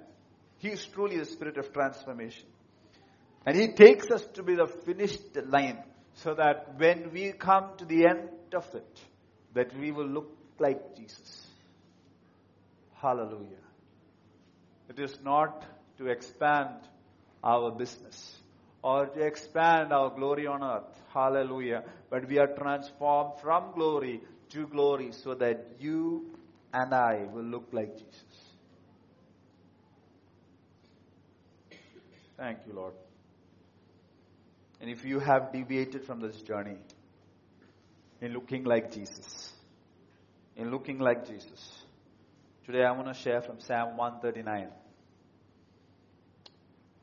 [0.58, 2.48] He is truly the spirit of transformation.
[3.46, 5.80] And He takes us to be the finished line
[6.16, 9.00] so that when we come to the end of it,
[9.54, 11.48] that we will look like Jesus.
[12.96, 13.64] Hallelujah.
[14.90, 15.64] It is not
[16.00, 16.80] to expand
[17.44, 18.40] our business
[18.86, 20.84] or to expand our glory on earth.
[21.12, 21.84] Hallelujah.
[22.12, 26.38] But we are transformed from glory to glory so that you
[26.72, 28.24] and I will look like Jesus.
[32.38, 32.94] Thank you, Lord.
[34.80, 36.78] And if you have deviated from this journey
[38.22, 39.52] in looking like Jesus,
[40.56, 41.86] in looking like Jesus,
[42.68, 44.68] today I want to share from Psalm 139,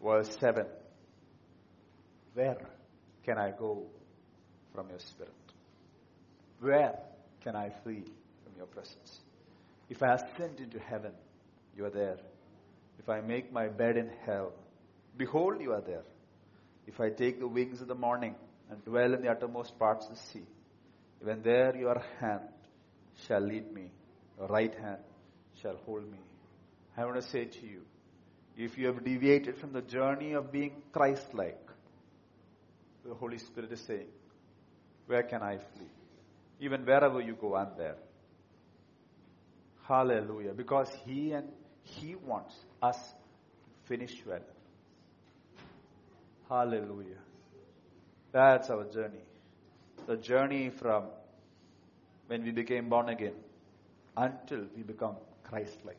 [0.01, 0.67] verse 7.
[2.35, 2.57] Where
[3.25, 3.87] can I go
[4.75, 5.33] from your spirit?
[6.61, 6.95] Where
[7.43, 8.05] can I flee
[8.45, 9.21] from your presence?
[9.91, 11.13] If I ascend into heaven,
[11.77, 12.17] you are there.
[12.99, 14.53] If I make my bed in hell,
[15.17, 16.05] behold, you are there.
[16.87, 18.35] If I take the wings of the morning
[18.71, 20.47] and dwell in the uttermost parts of the sea,
[21.21, 22.43] even there your hand
[23.27, 23.91] shall lead me,
[24.39, 24.99] your right hand
[25.61, 26.19] shall hold me.
[26.97, 27.83] I want to say to you,
[28.57, 31.59] if you have deviated from the journey of being Christ like,
[33.05, 34.07] the Holy Spirit is saying,
[35.07, 35.91] Where can I flee?
[36.61, 37.97] Even wherever you go, I'm there.
[39.89, 40.53] Hallelujah.
[40.53, 41.49] Because He and
[41.83, 44.41] He wants us to finish well.
[46.49, 47.23] Hallelujah.
[48.31, 49.25] That's our journey.
[50.07, 51.05] The journey from
[52.27, 53.35] when we became born again
[54.17, 55.99] until we become Christ like.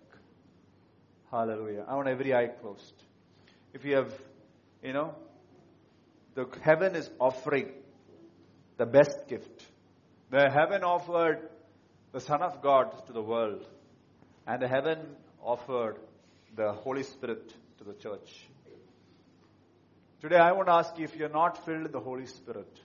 [1.32, 1.86] Hallelujah.
[1.88, 2.93] I want every eye closed.
[3.74, 4.14] If you have,
[4.84, 5.16] you know,
[6.36, 7.72] the heaven is offering
[8.78, 9.66] the best gift.
[10.30, 11.50] The heaven offered
[12.12, 13.66] the Son of God to the world,
[14.48, 15.00] and the heaven
[15.42, 15.98] offered
[16.56, 18.48] the Holy Spirit to the church.
[20.22, 22.80] Today, I want to ask you if you're not filled with the Holy Spirit.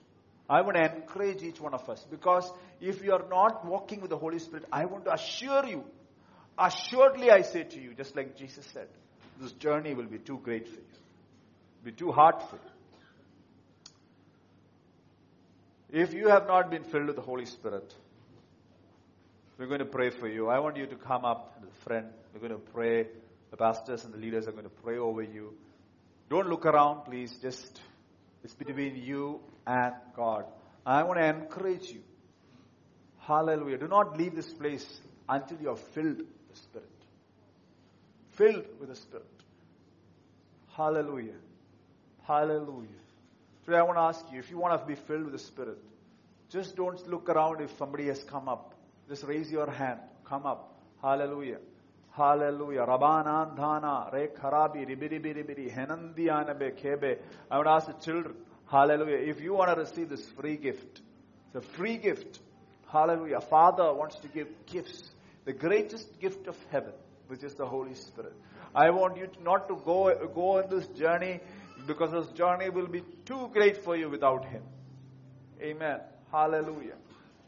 [0.49, 4.09] I want to encourage each one of us because if you are not walking with
[4.09, 5.83] the Holy Spirit, I want to assure you,
[6.57, 8.87] assuredly I say to you, just like Jesus said,
[9.39, 10.97] this journey will be too great for you,
[11.83, 12.71] be too hard for you.
[15.91, 17.93] If you have not been filled with the Holy Spirit,
[19.59, 20.47] We're going to pray for you.
[20.47, 22.05] I want you to come up front.
[22.33, 23.07] We're going to pray.
[23.51, 25.53] The pastors and the leaders are going to pray over you.
[26.29, 27.37] Don't look around, please.
[27.41, 27.81] Just,
[28.41, 30.45] it's between you and God.
[30.85, 32.01] I want to encourage you.
[33.19, 33.77] Hallelujah.
[33.79, 36.89] Do not leave this place until you are filled with the Spirit.
[38.29, 39.25] Filled with the Spirit.
[40.69, 41.35] Hallelujah.
[42.23, 42.87] Hallelujah.
[43.69, 45.77] Today I want to ask you if you want to be filled with the Spirit,
[46.49, 48.73] just don't look around if somebody has come up.
[49.07, 49.99] Just raise your hand.
[50.25, 50.81] Come up.
[51.03, 51.59] Hallelujah.
[52.09, 52.87] Hallelujah.
[52.87, 57.19] Rabana Dhana, Re Kharabi, Ribiri Biri, Henandiana Be Kebe.
[57.51, 58.37] I would ask the children,
[58.71, 59.17] Hallelujah.
[59.17, 61.01] If you want to receive this free gift,
[61.53, 62.39] it's a free gift.
[62.91, 63.39] Hallelujah.
[63.39, 65.11] Father wants to give gifts.
[65.45, 66.93] The greatest gift of heaven,
[67.27, 68.33] which is the Holy Spirit.
[68.73, 71.41] I want you to not to go, go on this journey
[71.87, 74.63] because this journey will be too great for you without Him.
[75.61, 75.99] Amen.
[76.31, 76.95] Hallelujah.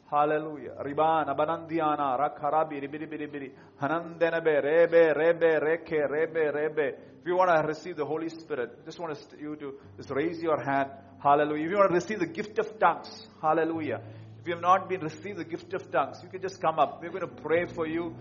[0.10, 0.76] Hallelujah.
[0.84, 3.52] Riban, Abanandiana, Rakharabi, Ribiri Biri Biri,
[3.82, 6.94] Hanandenabe, Rebe, Rebe, Reke, Rebe, Rebe.
[7.22, 10.62] If you want to receive the Holy Spirit, just want you to just raise your
[10.62, 10.90] hand.
[11.24, 11.66] Hallelujah.
[11.66, 14.02] If you want to receive the gift of tongues, hallelujah.
[14.42, 17.00] If you have not been received the gift of tongues, you can just come up.
[17.00, 18.16] We're going to pray for you.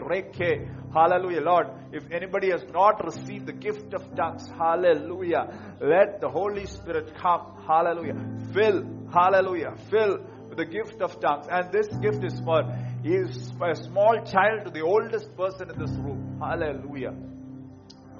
[0.00, 0.66] Reke.
[0.94, 1.66] Hallelujah, Lord.
[1.92, 5.76] If anybody has not received the gift of tongues, hallelujah.
[5.78, 7.62] Let the Holy Spirit come.
[7.66, 8.16] Hallelujah.
[8.54, 9.74] Fill, hallelujah.
[9.90, 11.48] Fill with the gift of tongues.
[11.50, 12.62] And this gift is for
[13.04, 16.40] is a small child to the oldest person in this room.
[16.40, 17.12] Hallelujah.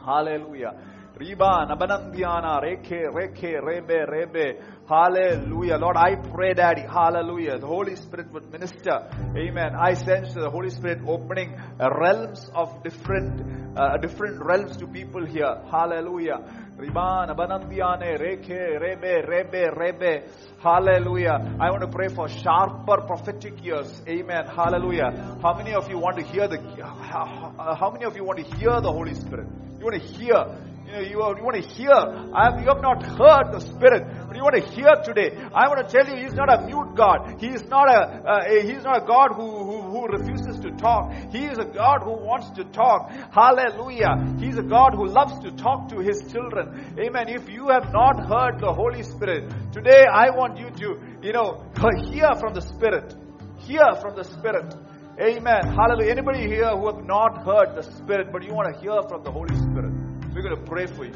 [0.04, 0.74] Hallelujah.
[1.18, 4.62] Riba, Nabanandiana, Reke, Reke, Rebe, Rebe.
[4.88, 5.76] Hallelujah.
[5.76, 6.82] Lord, I pray, Daddy.
[6.82, 7.58] Hallelujah.
[7.58, 9.10] The Holy Spirit would minister.
[9.36, 9.74] Amen.
[9.74, 15.60] I sense the Holy Spirit opening realms of different, uh, different realms to people here.
[15.68, 16.38] Hallelujah.
[16.78, 20.22] Riban, Abanandiane, Reke, Rebe, Rebe, Rebe.
[20.62, 21.56] Hallelujah.
[21.58, 24.02] I want to pray for sharper prophetic ears.
[24.06, 24.46] Amen.
[24.46, 25.36] Hallelujah.
[25.42, 28.80] How many of you want to hear the, how many of you want to hear
[28.80, 29.48] the Holy Spirit?
[29.78, 30.44] You want to hear
[30.88, 31.92] you know, you, you want to hear.
[31.92, 35.36] I, you have not heard the Spirit, but you want to hear today.
[35.52, 37.36] I want to tell you, He's not a mute God.
[37.38, 41.12] He is not a, uh, He's not a God who, who, who refuses to talk.
[41.30, 43.12] He is a God who wants to talk.
[43.32, 44.16] Hallelujah.
[44.40, 46.96] He's a God who loves to talk to His children.
[46.98, 47.28] Amen.
[47.28, 51.68] If you have not heard the Holy Spirit, today I want you to, you know,
[52.08, 53.14] hear from the Spirit.
[53.60, 54.72] Hear from the Spirit.
[55.20, 55.76] Amen.
[55.76, 56.12] Hallelujah.
[56.12, 59.30] Anybody here who have not heard the Spirit, but you want to hear from the
[59.30, 60.07] Holy Spirit?
[60.38, 61.12] We're going to pray for you.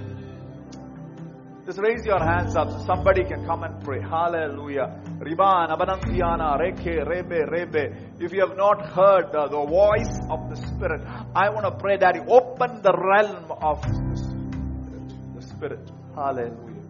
[1.64, 4.00] Just raise your hands up so somebody can come and pray.
[4.00, 5.00] Hallelujah.
[5.20, 8.20] Riban, Abanantiana, Reke, Rebe, Rebe.
[8.20, 11.06] If you have not heard uh, the voice of the Spirit,
[11.36, 15.36] I want to pray that you open the realm of the Spirit.
[15.36, 15.90] The Spirit.
[16.16, 16.82] Hallelujah.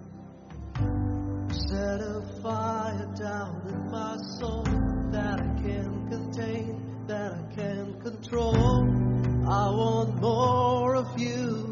[1.68, 4.64] Set a fire down in my soul
[5.12, 9.12] that I can contain, that I can control.
[9.44, 11.71] I want more of you,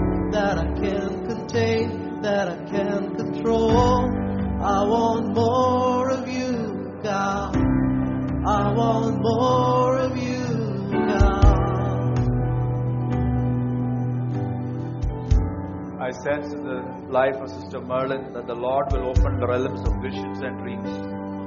[16.23, 19.93] sense in the life of Sister Merlin that the Lord will open the realms of
[20.01, 20.89] visions and dreams.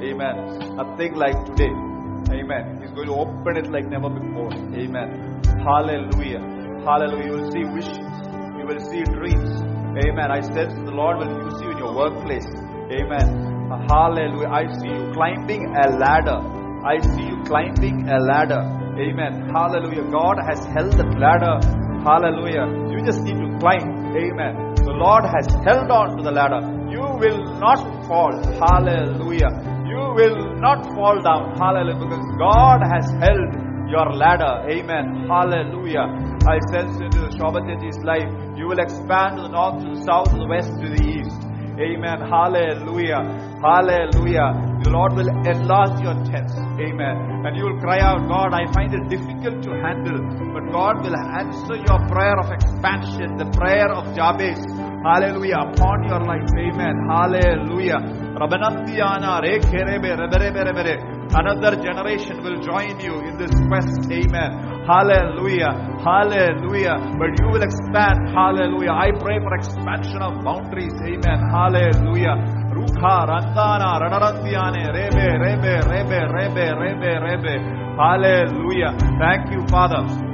[0.02, 0.34] Amen.
[0.82, 1.70] A thing like today.
[2.34, 2.82] Amen.
[2.82, 4.50] He's going to open it like never before.
[4.52, 5.40] Amen.
[5.62, 6.42] Hallelujah.
[6.82, 7.24] Hallelujah.
[7.24, 8.14] You will see visions.
[8.58, 9.62] You will see dreams.
[9.94, 10.28] Amen.
[10.30, 12.48] I sense the Lord will use you in your workplace.
[12.90, 13.26] Amen.
[13.88, 14.50] Hallelujah.
[14.50, 16.42] I see you climbing a ladder.
[16.82, 18.62] I see you climbing a ladder.
[18.98, 19.48] Amen.
[19.54, 20.10] Hallelujah.
[20.10, 21.62] God has held that ladder.
[22.02, 22.66] Hallelujah.
[22.90, 24.03] You just need to climb.
[24.14, 24.74] Amen.
[24.76, 26.62] The Lord has held on to the ladder.
[26.88, 28.30] You will not fall.
[28.62, 29.50] Hallelujah.
[29.90, 31.58] You will not fall down.
[31.58, 31.98] Hallelujah.
[31.98, 33.50] Because God has held
[33.90, 34.64] your ladder.
[34.70, 35.26] Amen.
[35.28, 36.06] Hallelujah.
[36.46, 38.30] I sense into the Shobateji's life.
[38.56, 41.43] You will expand to the north, to the south, to the west, to the east.
[41.74, 42.20] Amen.
[42.22, 43.22] Hallelujah.
[43.58, 44.78] Hallelujah.
[44.84, 46.54] The Lord will enlarge your tents.
[46.78, 47.42] Amen.
[47.44, 50.22] And you will cry out, God, I find it difficult to handle.
[50.54, 54.62] But God will answer your prayer of expansion, the prayer of Jabez.
[55.02, 55.74] Hallelujah.
[55.74, 56.46] Upon your life.
[56.56, 56.94] Amen.
[57.10, 58.23] Hallelujah.
[61.34, 64.10] Another generation will join you in this quest.
[64.10, 64.50] Amen.
[64.86, 65.70] Hallelujah.
[66.02, 66.98] Hallelujah.
[67.14, 68.28] But you will expand.
[68.34, 68.90] Hallelujah.
[68.90, 70.94] I pray for expansion of boundaries.
[70.98, 71.38] Amen.
[71.50, 72.34] Hallelujah.
[72.74, 77.54] Rukha, Randana, Ranarandiane, Rebe, Rebe, Rebe, Rebe, Rebe, Rebe.
[77.96, 78.98] Hallelujah.
[79.18, 80.33] Thank you, Father.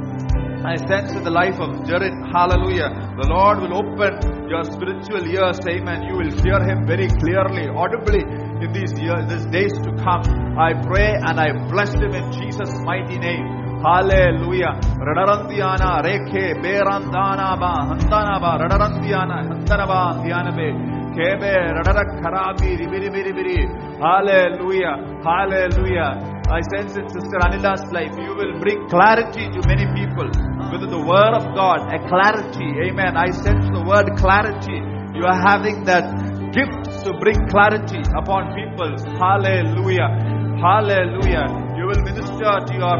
[0.60, 2.92] I sense in the life of Jared, hallelujah.
[3.16, 6.04] The Lord will open your spiritual ears, amen.
[6.04, 10.20] You will hear Him very clearly, audibly in these years, these days to come.
[10.60, 13.44] I pray and I bless Him in Jesus' mighty name.
[13.80, 14.76] Hallelujah.
[15.00, 20.68] Radarandiana, Reke, Berandana ba, Handana ba, Radarandiana, Handana ba, Diana be.
[21.16, 23.64] Kebe, Radara Karabi, Ribiri, Biri, Biri.
[23.98, 25.24] Hallelujah.
[25.24, 26.39] Hallelujah.
[26.50, 30.26] I sense in Sister Anila's life, you will bring clarity to many people
[30.74, 32.90] with the word of God, a clarity.
[32.90, 33.16] Amen.
[33.16, 34.82] I sense the word clarity.
[35.14, 36.10] You are having that
[36.50, 38.98] gift to bring clarity upon people.
[39.14, 40.10] Hallelujah.
[40.58, 41.46] Hallelujah.
[41.78, 42.98] You will minister to your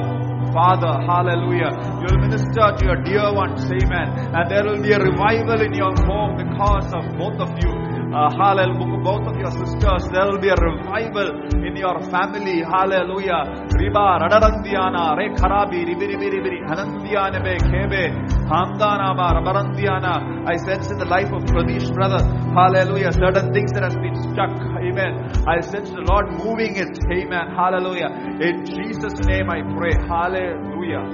[0.55, 1.71] Father, hallelujah.
[2.03, 4.35] You will minister to your dear ones, amen.
[4.35, 8.00] And there will be a revival in your home because of both of you.
[8.11, 8.99] Uh, hallelujah.
[9.07, 11.31] Both of your sisters, there will be a revival
[11.63, 12.59] in your family.
[12.59, 13.71] Hallelujah.
[13.71, 18.11] Riba, Radarandiana, Re Karabi, Ribiri, Ribiri, Hanandiana, Be, Kebe,
[18.51, 20.45] Hamdana, Rabarandiana.
[20.45, 22.19] I sense in the life of Pradesh, brother.
[22.51, 23.13] Hallelujah.
[23.13, 24.59] Certain things that has been stuck.
[24.59, 25.31] Amen.
[25.47, 26.99] I sense the Lord moving it.
[27.15, 27.55] Amen.
[27.55, 28.11] Hallelujah.
[28.43, 29.95] In Jesus' name I pray.
[29.95, 31.07] Hallelujah.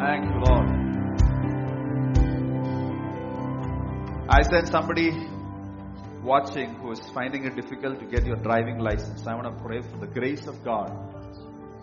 [0.00, 0.82] Thank you, Lord.
[4.30, 5.28] I sense somebody
[6.22, 9.26] watching who is finding it difficult to get your driving license.
[9.26, 10.90] I want to pray for the grace of God.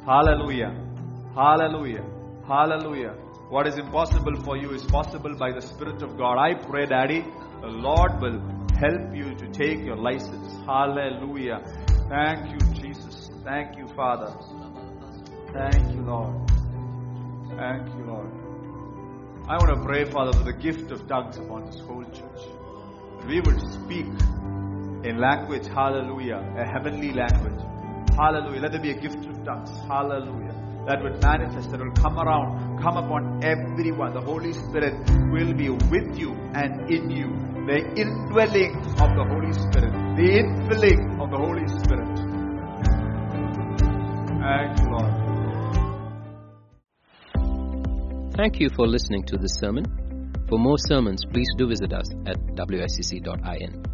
[0.06, 0.76] Hallelujah.
[1.36, 2.06] Hallelujah.
[2.48, 3.16] Hallelujah.
[3.50, 6.38] What is impossible for you is possible by the Spirit of God.
[6.38, 7.26] I pray, Daddy,
[7.62, 8.40] the Lord will
[8.80, 10.54] help you to take your license.
[10.66, 11.60] Hallelujah.
[12.08, 13.30] Thank you, Jesus.
[13.44, 14.34] Thank you, Father.
[15.54, 16.50] Thank you, Lord.
[17.58, 18.32] Thank you, Lord.
[19.48, 22.59] I want to pray, Father, for the gift of tongues upon this whole church.
[23.28, 24.08] We would speak
[25.04, 27.60] in language, hallelujah, a heavenly language.
[28.18, 28.62] Hallelujah.
[28.62, 29.72] Let there be a gift of tongues.
[29.88, 30.56] Hallelujah.
[30.88, 34.14] That would manifest, that will come around, come upon everyone.
[34.14, 34.96] The Holy Spirit
[35.32, 37.28] will be with you and in you.
[37.68, 42.18] The indwelling of the Holy Spirit, the infilling of the Holy Spirit.
[44.42, 45.14] Thank you, Lord.
[48.36, 50.09] Thank you for listening to this sermon.
[50.50, 53.89] For more sermons, please do visit us at wscc.in.